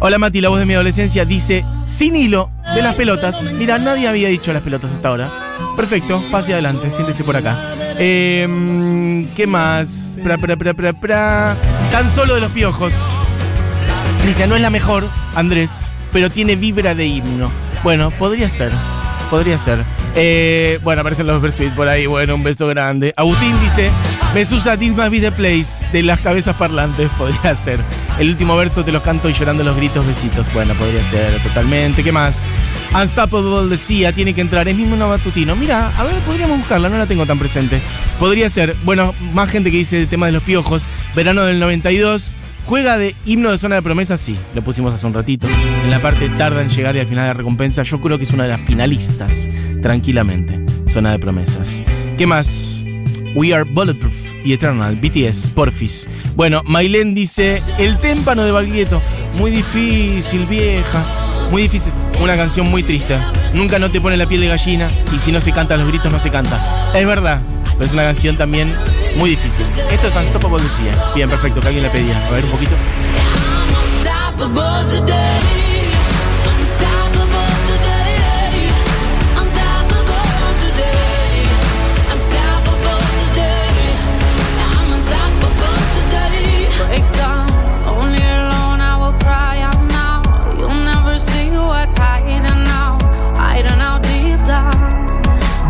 [0.00, 3.42] Hola Mati, la voz de mi adolescencia dice, sin hilo, de las pelotas.
[3.54, 5.28] Mira, nadie había dicho las pelotas hasta ahora.
[5.76, 7.58] Perfecto, pase adelante, siéntese por acá.
[7.98, 10.18] Eh, ¿Qué más?
[10.22, 10.56] Pra, pra,
[10.92, 11.56] pra.
[11.90, 12.92] Tan solo de los piojos.
[14.26, 15.70] Dice, no es la mejor, Andrés,
[16.12, 17.50] pero tiene vibra de himno.
[17.82, 18.70] Bueno, podría ser.
[19.30, 19.82] Podría ser.
[20.14, 22.06] Eh, bueno, aparecen los Versuit por ahí.
[22.06, 23.14] Bueno, un beso grande.
[23.16, 23.90] Agustín dice,
[24.34, 25.84] Mesusa, this must be the place.
[25.92, 27.80] De las cabezas parlantes, podría ser.
[28.18, 30.52] El último verso te los canto y llorando los gritos, besitos.
[30.52, 32.02] Bueno, podría ser, totalmente.
[32.02, 32.44] ¿Qué más?
[32.94, 34.68] Unstoppable decía, tiene que entrar.
[34.68, 35.54] Es mismo una.
[35.54, 37.80] Mira, a ver, podríamos buscarla, no la tengo tan presente.
[38.18, 40.82] Podría ser, bueno, más gente que dice el tema de los piojos.
[41.14, 42.34] Verano del 92.
[42.64, 45.48] Juega de himno de zona de promesa, sí, lo pusimos hace un ratito.
[45.48, 48.24] En la parte tarda en llegar y al final de la recompensa, yo creo que
[48.24, 49.48] es una de las finalistas,
[49.82, 50.64] tranquilamente.
[50.88, 51.82] Zona de promesas.
[52.16, 52.86] ¿Qué más?
[53.34, 54.14] We are Bulletproof
[54.44, 56.06] y Eternal, BTS, Porfis.
[56.34, 59.00] Bueno, Mailen dice, el témpano de Baglietto,
[59.38, 61.04] muy difícil, vieja,
[61.50, 61.92] muy difícil.
[62.20, 63.18] Una canción muy triste.
[63.54, 66.12] Nunca no te pone la piel de gallina y si no se cantan los gritos
[66.12, 66.58] no se canta.
[66.94, 67.40] Es verdad,
[67.72, 68.72] pero es una canción también
[69.16, 69.66] muy difícil.
[69.90, 71.04] Esto es Unstoppable decía.
[71.14, 72.26] Bien, perfecto, que alguien le pedía.
[72.26, 72.72] A ver un poquito.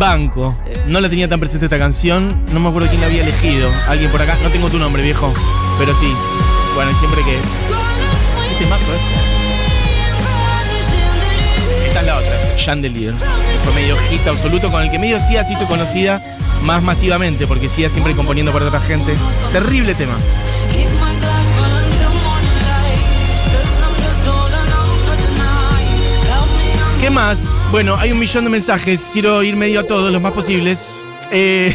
[0.02, 0.56] Banco.
[0.88, 2.44] No la tenía tan presente esta canción.
[2.52, 3.70] No me acuerdo quién la había elegido.
[3.86, 4.36] Alguien por acá.
[4.42, 5.32] No tengo tu nombre, viejo.
[5.78, 6.12] Pero sí.
[6.74, 7.38] Bueno, y siempre que.
[8.48, 9.14] ¿Qué temazo este?
[11.86, 12.56] Esta es la otra.
[12.56, 13.14] Chandelier.
[13.62, 16.20] Fue medio hit absoluto con el que medio Sia se hizo conocida
[16.64, 17.46] más masivamente.
[17.46, 19.14] Porque Sia siempre componiendo para otra gente.
[19.52, 20.16] Terrible tema.
[27.00, 27.38] ¿Qué más?
[27.72, 29.00] Bueno, hay un millón de mensajes.
[29.14, 30.78] Quiero ir medio a todos, los más posibles.
[31.30, 31.74] Eh,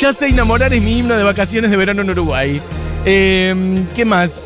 [0.00, 2.62] ya sé enamorar es mi himno de vacaciones de verano en Uruguay.
[3.04, 4.42] Eh, ¿Qué más?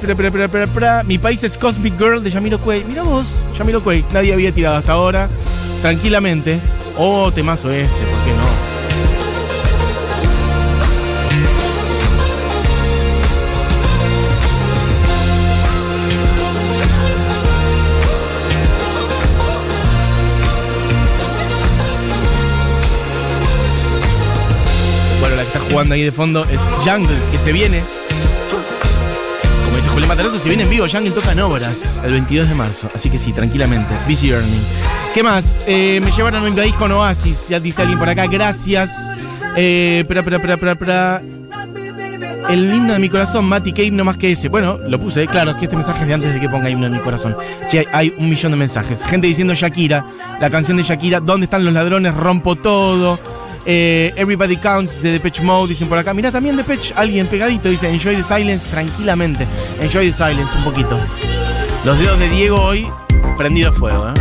[1.07, 2.83] Mi país es Cosmic Girl de Yamiro Cuey.
[2.83, 4.05] Mira vos, Yamiro Cuey.
[4.13, 5.29] Nadie había tirado hasta ahora.
[5.83, 6.59] Tranquilamente.
[6.99, 8.50] Oh, temazo este, ¿por qué no?
[25.71, 27.83] Jugando ahí de fondo es Jungle, que se viene.
[29.65, 32.55] Como dice Julián Matarazzo, si viene en vivo, Jungle toca en obras el 22 de
[32.55, 32.89] marzo.
[32.95, 33.95] Así que sí, tranquilamente.
[34.09, 34.63] Busy Earning.
[35.15, 35.65] ¿Qué más?
[35.67, 37.49] Eh, me llevaron a mi país con Oasis.
[37.49, 38.27] Ya dice alguien por acá.
[38.27, 38.91] Gracias.
[39.57, 41.23] Eh, espera, espera, espera.
[42.49, 44.49] El himno de mi corazón, Mati, ¿qué himno más que ese?
[44.49, 46.87] Bueno, lo puse, claro, es que este mensaje es de antes de que ponga himno
[46.87, 47.37] de mi corazón.
[47.71, 49.05] Che, hay un millón de mensajes.
[49.05, 50.05] Gente diciendo Shakira,
[50.41, 52.13] la canción de Shakira, ¿dónde están los ladrones?
[52.13, 53.21] Rompo todo.
[53.67, 56.15] Eh, Everybody Counts de Depeche Mode, dicen por acá.
[56.15, 59.47] Mira también Depeche, alguien pegadito, dice Enjoy the Silence tranquilamente.
[59.81, 60.99] Enjoy the Silence un poquito.
[61.85, 62.87] Los dedos de Diego hoy
[63.37, 64.15] prendido a fuego, ¿eh?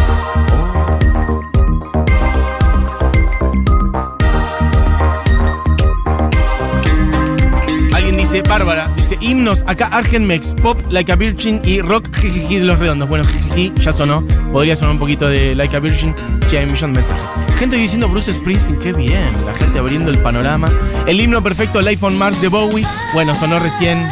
[7.94, 12.66] Alguien dice, Bárbara, dice himnos, acá Argenmex, Pop, Like a Virgin y Rock Jijiji de
[12.66, 13.10] los Redondos.
[13.10, 16.14] Bueno, Jijiji ya sonó, podría sonar un poquito de Like a Virgin,
[16.50, 17.49] che, un millón de mensajes.
[17.60, 20.70] Gente diciendo Bruce Springsteen, qué bien, la gente abriendo el panorama.
[21.06, 24.10] El himno perfecto, Life on Mars de Bowie, bueno, sonó recién.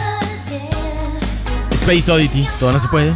[1.71, 3.15] Space Oddity, todo no se puede.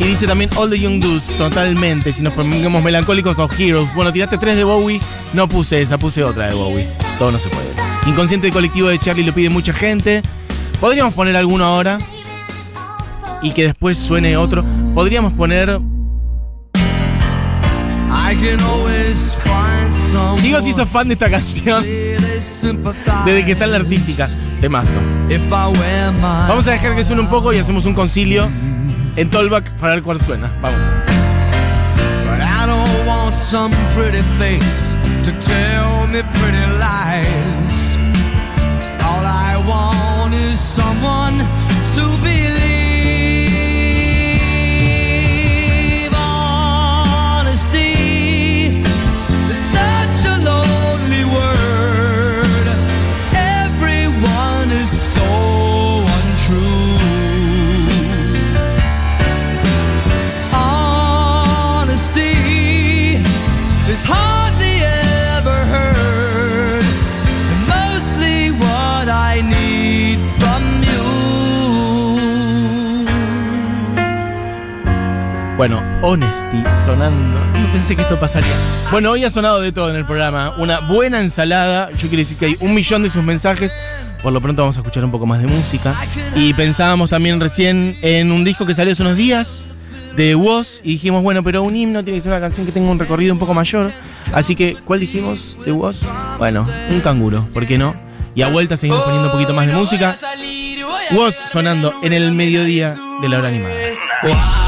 [0.00, 2.10] Y dice también All the Young Dudes, totalmente.
[2.14, 3.94] Si nos ponemos melancólicos o Heroes.
[3.94, 4.98] Bueno, tiraste tres de Bowie,
[5.34, 6.88] no puse esa, puse otra de Bowie.
[7.18, 7.68] Todo no se puede.
[8.06, 10.22] Inconsciente colectivo de Charlie lo pide mucha gente.
[10.80, 11.98] Podríamos poner alguno ahora.
[13.42, 14.64] Y que después suene otro.
[14.94, 15.78] Podríamos poner.
[20.42, 21.84] Digo si sos fan de esta canción.
[23.24, 24.28] Desde que está en la artística.
[24.60, 24.98] Temazo.
[26.20, 28.48] Vamos a dejar que suene un poco y hacemos un concilio
[29.16, 30.52] en Tollback para ver cuál suena.
[30.62, 30.80] Vamos.
[32.26, 37.96] But I don't want some pretty face to tell me pretty lies.
[39.02, 41.38] All I want is someone
[41.94, 42.35] to believe.
[75.56, 77.40] Bueno, Honesty sonando.
[77.72, 78.52] Pensé que esto pasaría.
[78.90, 80.54] Bueno, hoy ha sonado de todo en el programa.
[80.58, 81.90] Una buena ensalada.
[81.92, 83.72] Yo quiero decir que hay un millón de sus mensajes.
[84.22, 85.94] Por lo pronto vamos a escuchar un poco más de música.
[86.34, 89.64] Y pensábamos también recién en un disco que salió hace unos días
[90.14, 90.80] de Woz.
[90.84, 93.32] Y dijimos, bueno, pero un himno tiene que ser una canción que tenga un recorrido
[93.32, 93.94] un poco mayor.
[94.34, 96.02] Así que, ¿cuál dijimos de Woz?
[96.36, 97.96] Bueno, un canguro, ¿por qué no?
[98.34, 100.18] Y a vuelta seguimos poniendo un poquito más de música.
[101.12, 104.65] Woz sonando en el mediodía de la hora animada.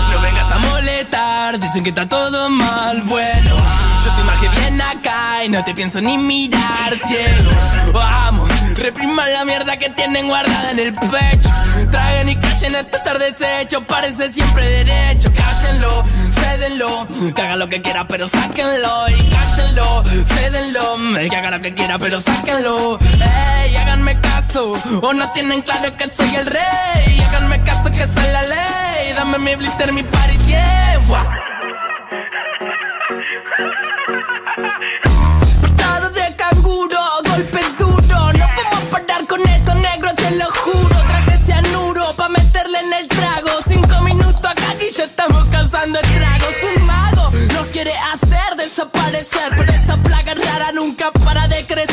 [1.56, 3.56] Dicen que está todo mal, bueno.
[4.04, 7.50] Yo soy más que bien acá y no te pienso ni mirar, ciego.
[7.94, 11.50] Vamos, repriman la mierda que tienen guardada en el pecho.
[11.90, 15.32] Traguen y callen este tarde deshecho, parece siempre derecho.
[15.32, 16.04] Cállenlo,
[16.48, 19.08] cédenlo, que haga lo que quiera, pero sáquenlo.
[19.08, 20.96] Y cállenlo, cédenlo,
[21.30, 22.98] que haga lo que quiera, pero sáquenlo.
[23.00, 24.72] Ey, háganme caso,
[25.02, 27.20] o no tienen claro que soy el rey.
[27.26, 29.12] Háganme caso que soy la ley.
[29.14, 30.98] Dame mi blister, mi party, yeah.
[35.62, 37.60] Patada de canguro, golpe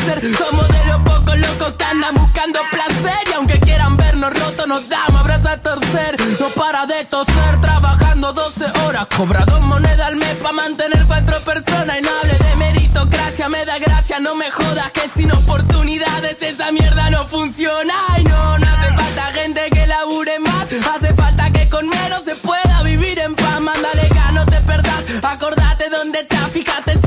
[0.06, 0.36] para de crecer.
[0.36, 3.18] Somos de los pocos locos que andan buscando placer.
[3.28, 6.16] Y aunque quieran vernos rotos, nos damos abrazos a torcer.
[6.40, 9.06] No para de toser, trabajando 12 horas.
[9.16, 11.98] Cobra dos monedas al mes pa' mantener cuatro personas.
[11.98, 14.90] Y no hable de meritocracia, me da gracia, no me jodas.
[14.92, 17.94] Que sin oportunidades esa mierda no funciona.
[18.08, 20.66] Ay, no, no hace falta gente que labure más.
[20.94, 23.60] Hace falta que con menos se pueda vivir en paz.
[23.60, 25.04] Mándale gas, no te perdás.
[25.22, 27.05] Acordate dónde estás, fíjate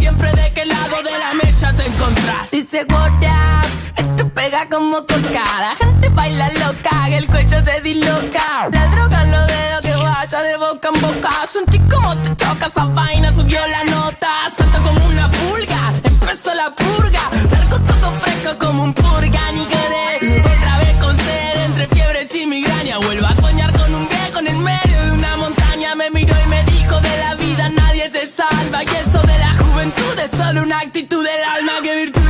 [2.59, 5.43] what up, esto pega como coca.
[5.61, 8.69] La gente baila loca, el cuello se disloca.
[8.71, 11.29] La droga en los dedos que vaya de boca en boca.
[11.47, 14.29] Sentí como te choca esa vaina, subió la nota.
[14.55, 17.21] Salta como una pulga, empezó la purga.
[17.51, 20.41] Largo todo fresco como un purga, ni quedé.
[20.41, 22.97] Otra vez con sed, entre fiebres y migraña.
[22.97, 25.95] Vuelvo a soñar con un viejo en el medio de una montaña.
[25.95, 28.83] Me miró y me dijo de la vida nadie se salva.
[28.83, 31.81] Y eso de la juventud es solo una actitud del alma.
[31.81, 32.28] Que virtud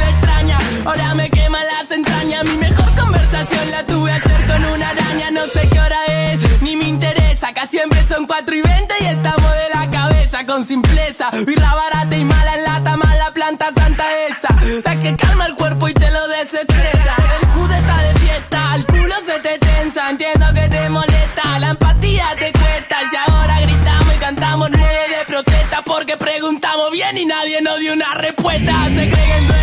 [0.85, 2.45] ahora me quema las entrañas.
[2.45, 5.31] Mi mejor conversación la tuve ayer con una araña.
[5.31, 7.49] No sé qué hora es, ni me interesa.
[7.49, 11.31] Acá siempre son 4 y 20 y estamos de la cabeza con simpleza.
[11.45, 14.49] Birra barata y mala lata, mala planta santa esa.
[14.85, 17.13] La que calma el cuerpo y te lo desestresa.
[17.41, 20.09] El jude está de fiesta, el culo se te tensa.
[20.09, 21.59] Entiendo que te molesta.
[21.59, 22.97] la empatía te cuesta.
[23.11, 27.93] Y ahora gritamos y cantamos nueve de protesta porque preguntamos bien y nadie nos dio
[27.93, 28.73] una respuesta.
[28.95, 29.58] Se creen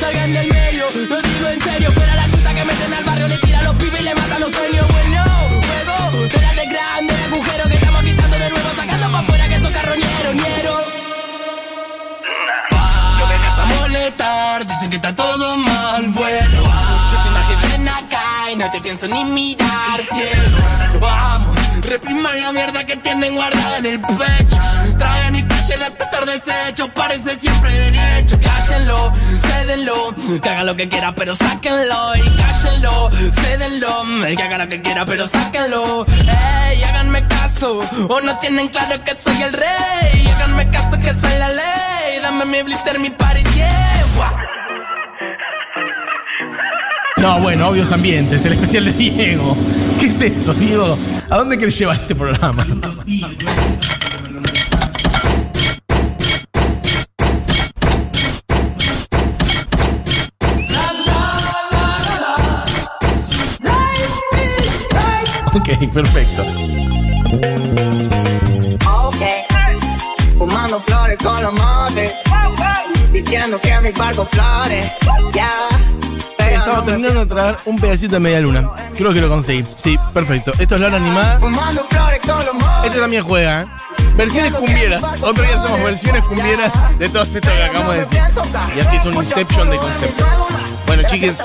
[0.00, 1.92] salgan del medio, lo digo en serio.
[1.92, 4.52] Fuera la chuta que meten al barrio, le tira los pibes y le matan los
[4.52, 4.86] sueños.
[4.88, 5.24] Bueno,
[5.66, 9.72] juego la de grande, agujero que estamos quitando de nuevo, sacando pa' afuera que son
[9.72, 10.82] carroñeros, ñeros.
[13.18, 16.62] Yo me casa a molestar, dicen que está todo mal, bueno.
[17.12, 20.58] Yo una que viene acá y no te pienso ni mirar, cielo.
[21.00, 21.59] Vamos,
[21.90, 24.56] repriman la mierda que tienen guardada en el pecho.
[24.96, 28.38] Traen y callen el petar desecho, parece siempre derecho.
[28.40, 29.12] Cállenlo,
[29.42, 32.16] cédenlo, que haga lo que quiera, pero sáquenlo.
[32.16, 34.04] Y cállenlo, cédenlo,
[34.36, 36.06] que haga lo que quiera, pero sáquenlo.
[36.06, 40.26] Ey, háganme caso, o no tienen claro que soy el rey.
[40.32, 42.20] Háganme caso que soy la ley.
[42.22, 43.42] Dame mi blister, mi party,
[47.20, 49.54] No, bueno, obvios ambientes, el especial de Diego.
[49.98, 50.96] ¿Qué es esto, Diego?
[51.28, 52.66] ¿A dónde querés llevar este programa?
[65.52, 66.42] Ok, perfecto.
[68.86, 69.22] Ok.
[70.38, 72.12] Fumando flores con los motes.
[73.12, 74.90] Diciendo que mi barco flores.
[75.34, 75.50] Ya.
[76.60, 78.68] Estaba terminando de traer un pedacito de media luna.
[78.94, 79.64] Creo que lo conseguí.
[79.82, 80.52] Sí, perfecto.
[80.58, 81.40] Esto es la animada.
[82.84, 83.62] Este también juega.
[83.62, 83.66] ¿eh?
[84.14, 85.02] Versiones cumbieras.
[85.22, 88.20] Otro día hacemos versiones cumbieras de todo esto que acabamos de decir.
[88.76, 90.24] Y así es un inception de concepto.
[90.86, 91.38] Bueno, chiques,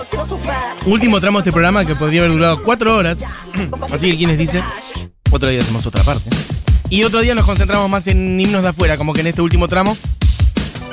[0.86, 3.18] último tramo de este programa que podría haber durado cuatro horas.
[3.94, 4.64] Así que quienes dicen,
[5.32, 6.30] otro día hacemos otra parte.
[6.90, 9.68] Y otro día nos concentramos más en himnos de afuera, como que en este último
[9.68, 9.96] tramo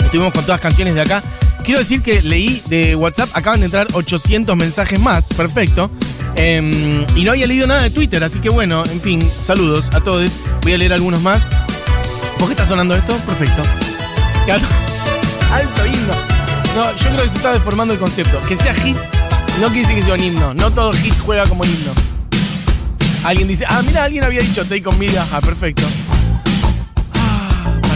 [0.05, 1.23] estuvimos con todas canciones de acá.
[1.65, 5.91] Quiero decir que leí de WhatsApp, acaban de entrar 800 mensajes más, perfecto.
[6.35, 10.01] Em, y no había leído nada de Twitter, así que bueno, en fin, saludos a
[10.01, 10.31] todos.
[10.63, 11.43] Voy a leer algunos más.
[12.39, 13.17] ¿Por qué está sonando esto?
[13.19, 13.63] Perfecto.
[15.53, 16.15] Alto, himno.
[16.75, 18.41] No, yo creo que se está deformando el concepto.
[18.49, 18.97] Que sea hit
[19.61, 20.55] no quiere decir que sea un himno.
[20.55, 21.93] No todo hit juega como himno.
[23.25, 25.83] Alguien dice, ah, mira, alguien había dicho Take on Me, ajá, perfecto.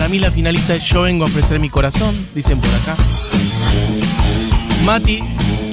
[0.06, 2.94] Para mí la finalista es Yo vengo a ofrecer mi corazón, dicen por acá.
[4.84, 5.20] Mati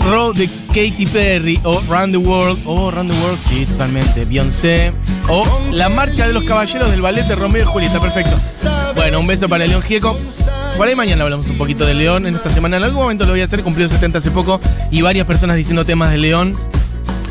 [0.10, 4.26] Row de Katy Perry o Run the World o Run the World, sí, totalmente.
[4.26, 4.92] Beyoncé
[5.30, 8.36] o La Marcha de los Caballeros del Ballet de Romeo y Julieta, perfecto.
[8.96, 10.20] Bueno, un beso para León Gieco.
[10.78, 12.78] Por ahí mañana hablamos un poquito de León en esta semana.
[12.78, 14.60] En algún momento lo voy a hacer, cumplió 70 hace poco
[14.90, 16.56] y varias personas diciendo temas de León.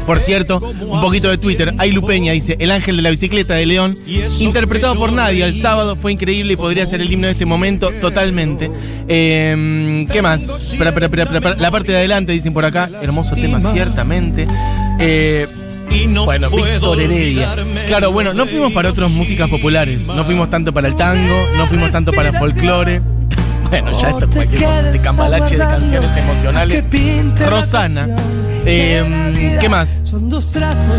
[0.06, 1.74] Por cierto, un poquito de Twitter.
[1.78, 3.94] Ailu Peña dice, El ángel de la bicicleta de León,
[4.40, 7.90] interpretado por Nadia el sábado, fue increíble y podría ser el himno de este momento
[8.00, 8.70] totalmente.
[9.08, 10.72] Eh, ¿Qué más?
[10.72, 11.54] Espera, espera, espera.
[11.56, 12.88] La parte de adelante, dicen por acá.
[13.02, 14.46] Hermoso tema, ciertamente.
[14.98, 15.46] Eh,
[16.24, 17.54] bueno, Víctor Heredia.
[17.86, 20.06] Claro, bueno, no fuimos para otras músicas populares.
[20.08, 23.00] No fuimos tanto para el tango, no fuimos tanto para el folclore.
[23.68, 26.88] Bueno, ya esto es cualquier cosa, de cambalache de canciones emocionales.
[27.38, 28.08] Rosana.
[28.64, 30.00] Eh, ¿Qué más?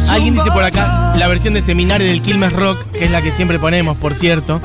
[0.10, 3.32] Alguien dice por acá la versión de Seminario del Quilmes Rock, que es la que
[3.32, 4.62] siempre ponemos, por cierto.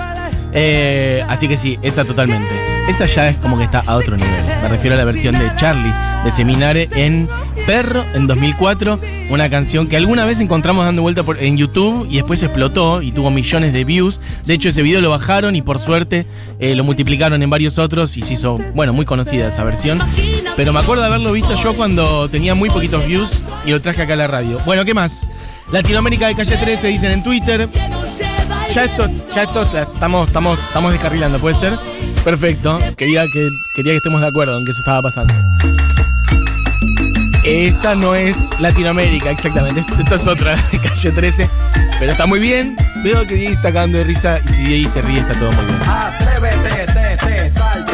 [0.52, 2.48] Eh, así que sí, esa totalmente.
[2.88, 4.44] Esa ya es como que está a otro nivel.
[4.62, 5.92] Me refiero a la versión de Charlie
[6.24, 7.28] de Seminare en
[7.66, 8.98] Perro en 2004.
[9.30, 13.30] Una canción que alguna vez encontramos dando vuelta en YouTube y después explotó y tuvo
[13.30, 14.20] millones de views.
[14.44, 16.26] De hecho, ese video lo bajaron y por suerte
[16.58, 20.00] eh, lo multiplicaron en varios otros y se hizo, bueno, muy conocida esa versión.
[20.58, 24.02] Pero me acuerdo de haberlo visto yo cuando tenía muy poquitos views y lo traje
[24.02, 24.58] acá a la radio.
[24.66, 25.30] Bueno, ¿qué más?
[25.70, 27.68] Latinoamérica de calle 13 dicen en Twitter.
[28.74, 31.74] Ya esto, ya esto, estamos, estamos, estamos descarrilando, ¿puede ser?
[32.24, 32.76] Perfecto.
[32.96, 35.32] Quería que, quería que estemos de acuerdo en que eso estaba pasando.
[37.44, 39.82] Esta no es Latinoamérica, exactamente.
[39.82, 41.50] Esto es otra de calle 13.
[42.00, 42.74] Pero está muy bien.
[43.04, 45.66] Veo que Diego está cagando de risa y si Diego se ríe está todo muy
[45.66, 45.78] bien.
[45.88, 47.87] Atrévete, te, te, closet.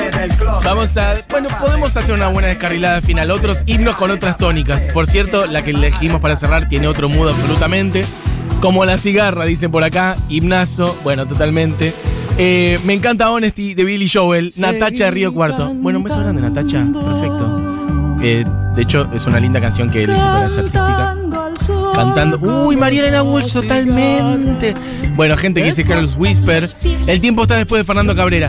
[0.65, 1.15] Vamos a.
[1.31, 3.31] Bueno, podemos hacer una buena descarrilada final.
[3.31, 4.83] Otros himnos con otras tónicas.
[4.93, 8.05] Por cierto, la que elegimos para cerrar tiene otro mood absolutamente.
[8.61, 10.17] Como la cigarra, dicen por acá.
[10.29, 10.97] Himnazo.
[11.03, 11.93] Bueno, totalmente.
[12.39, 14.53] Eh, me encanta Honesty de Billy Joel.
[14.57, 15.73] Natacha de Río Cuarto.
[15.75, 16.87] Bueno, un beso grande, Natacha.
[16.93, 17.61] Perfecto.
[18.23, 18.45] Eh,
[18.75, 21.17] de hecho, es una linda canción que elegí para las artísticas.
[21.95, 22.39] Cantando.
[22.67, 24.75] Uy, María Elena Walsh, totalmente.
[25.15, 26.69] Bueno, gente que dice Carlos Whisper.
[27.07, 28.49] El tiempo está después de Fernando Cabrera.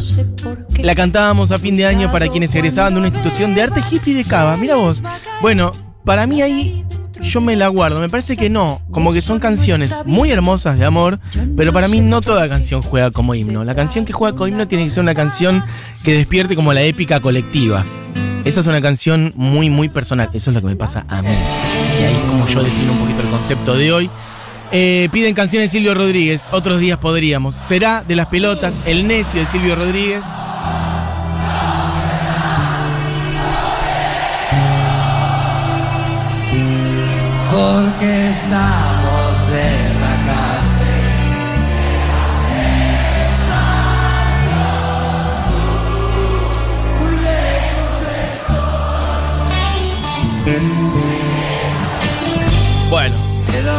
[0.86, 4.14] La cantábamos a fin de año para quienes egresaban de una institución de arte hippie
[4.14, 4.56] de Cava.
[4.56, 5.02] Mira vos.
[5.42, 5.72] Bueno,
[6.04, 6.86] para mí ahí
[7.24, 8.00] yo me la guardo.
[8.00, 8.84] Me parece que no.
[8.92, 11.20] Como que son canciones muy hermosas de amor,
[11.58, 13.64] pero para mí no toda canción juega como himno.
[13.64, 15.64] La canción que juega como himno tiene que ser una canción
[16.04, 17.84] que despierte como la épica colectiva.
[18.44, 20.30] Esa es una canción muy, muy personal.
[20.34, 21.30] Eso es lo que me pasa a mí.
[22.00, 24.10] Y ahí es como yo defino un poquito el concepto de hoy.
[24.72, 26.44] Eh, piden canciones de Silvio Rodríguez.
[26.52, 27.56] Otros días podríamos.
[27.56, 30.22] Será de las pelotas El necio de Silvio Rodríguez.
[37.56, 40.16] Porque estamos en la
[52.90, 53.16] Bueno,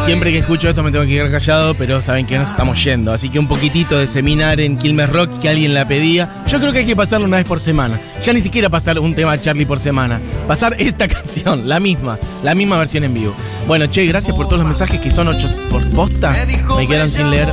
[0.05, 3.13] siempre que escucho esto me tengo que quedar callado, pero saben que nos estamos yendo.
[3.13, 6.27] Así que un poquitito de seminar en Quilmes Rock que alguien la pedía.
[6.47, 7.99] Yo creo que hay que pasarlo una vez por semana.
[8.23, 10.19] Ya ni siquiera pasar un tema Charlie por semana.
[10.47, 13.35] Pasar esta canción, la misma, la misma versión en vivo.
[13.67, 16.33] Bueno, che, gracias por todos los mensajes que son ocho por posta.
[16.77, 17.47] Me quedan sin leer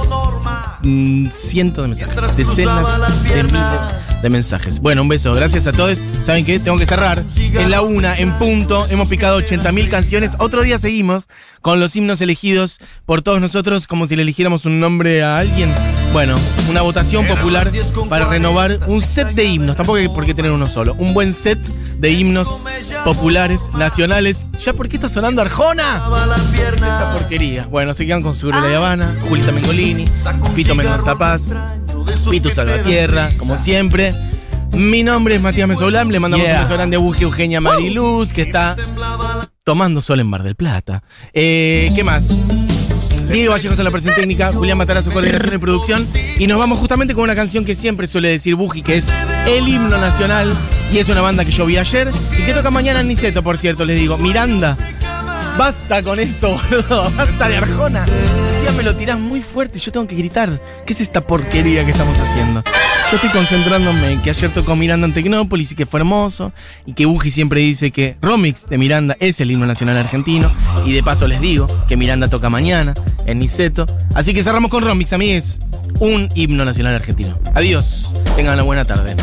[0.82, 4.78] mm, cientos de mensajes, decenas de miles de mensajes.
[4.78, 6.00] Bueno, un beso, gracias a todos.
[6.22, 6.60] ¿Saben qué?
[6.60, 7.22] Tengo que cerrar.
[7.36, 10.32] En la una, en punto, hemos picado 80.000 canciones.
[10.38, 11.24] Otro día seguimos
[11.60, 15.74] con los himnos elegidos por todos nosotros, como si le eligiéramos un nombre a alguien.
[16.14, 16.36] Bueno,
[16.70, 17.72] una votación popular
[18.08, 19.74] para renovar un set de himnos.
[19.76, 20.94] Tampoco hay por qué tener uno solo.
[20.96, 22.60] Un buen set de himnos
[23.04, 24.48] populares, nacionales.
[24.64, 26.00] ¿Ya por qué está sonando Arjona?
[26.72, 27.66] Esta porquería.
[27.68, 30.06] Bueno, se quedan con Seguro La Habana, Julita Mengolini,
[30.54, 31.50] Pito Mendoza Paz,
[32.30, 34.14] Pito Salvatierra, como siempre.
[34.70, 36.58] Mi nombre es Matías Mesolam, le mandamos Yeah.
[36.58, 38.76] un beso grande a Buji Eugenia Mariluz, que está
[39.64, 41.02] tomando sol en Mar del Plata.
[41.32, 42.30] Eh, ¿Qué más?
[43.40, 46.06] Diego Vallejos en la presentación técnica, Julián Matarazo coordinación y producción.
[46.38, 49.06] Y nos vamos justamente con una canción que siempre suele decir Buji, que es
[49.46, 50.54] el himno nacional.
[50.92, 52.08] Y es una banda que yo vi ayer
[52.38, 54.18] y que toca mañana en Niceto, por cierto, les digo.
[54.18, 54.76] Miranda,
[55.58, 58.06] basta con esto, boludo, basta de Arjona.
[58.64, 60.60] Ya me lo tirás muy fuerte yo tengo que gritar.
[60.86, 62.62] ¿Qué es esta porquería que estamos haciendo?
[63.14, 66.52] Yo estoy concentrándome en que ayer tocó Miranda en Tecnópolis y que fue hermoso.
[66.84, 70.50] Y que Buji siempre dice que Romix de Miranda es el himno nacional argentino.
[70.84, 72.92] Y de paso les digo que Miranda toca mañana
[73.24, 73.86] en Niceto.
[74.16, 75.60] Así que cerramos con Romix, amigues.
[76.00, 77.38] Un himno nacional argentino.
[77.54, 78.12] Adiós.
[78.34, 79.14] Tengan una buena tarde.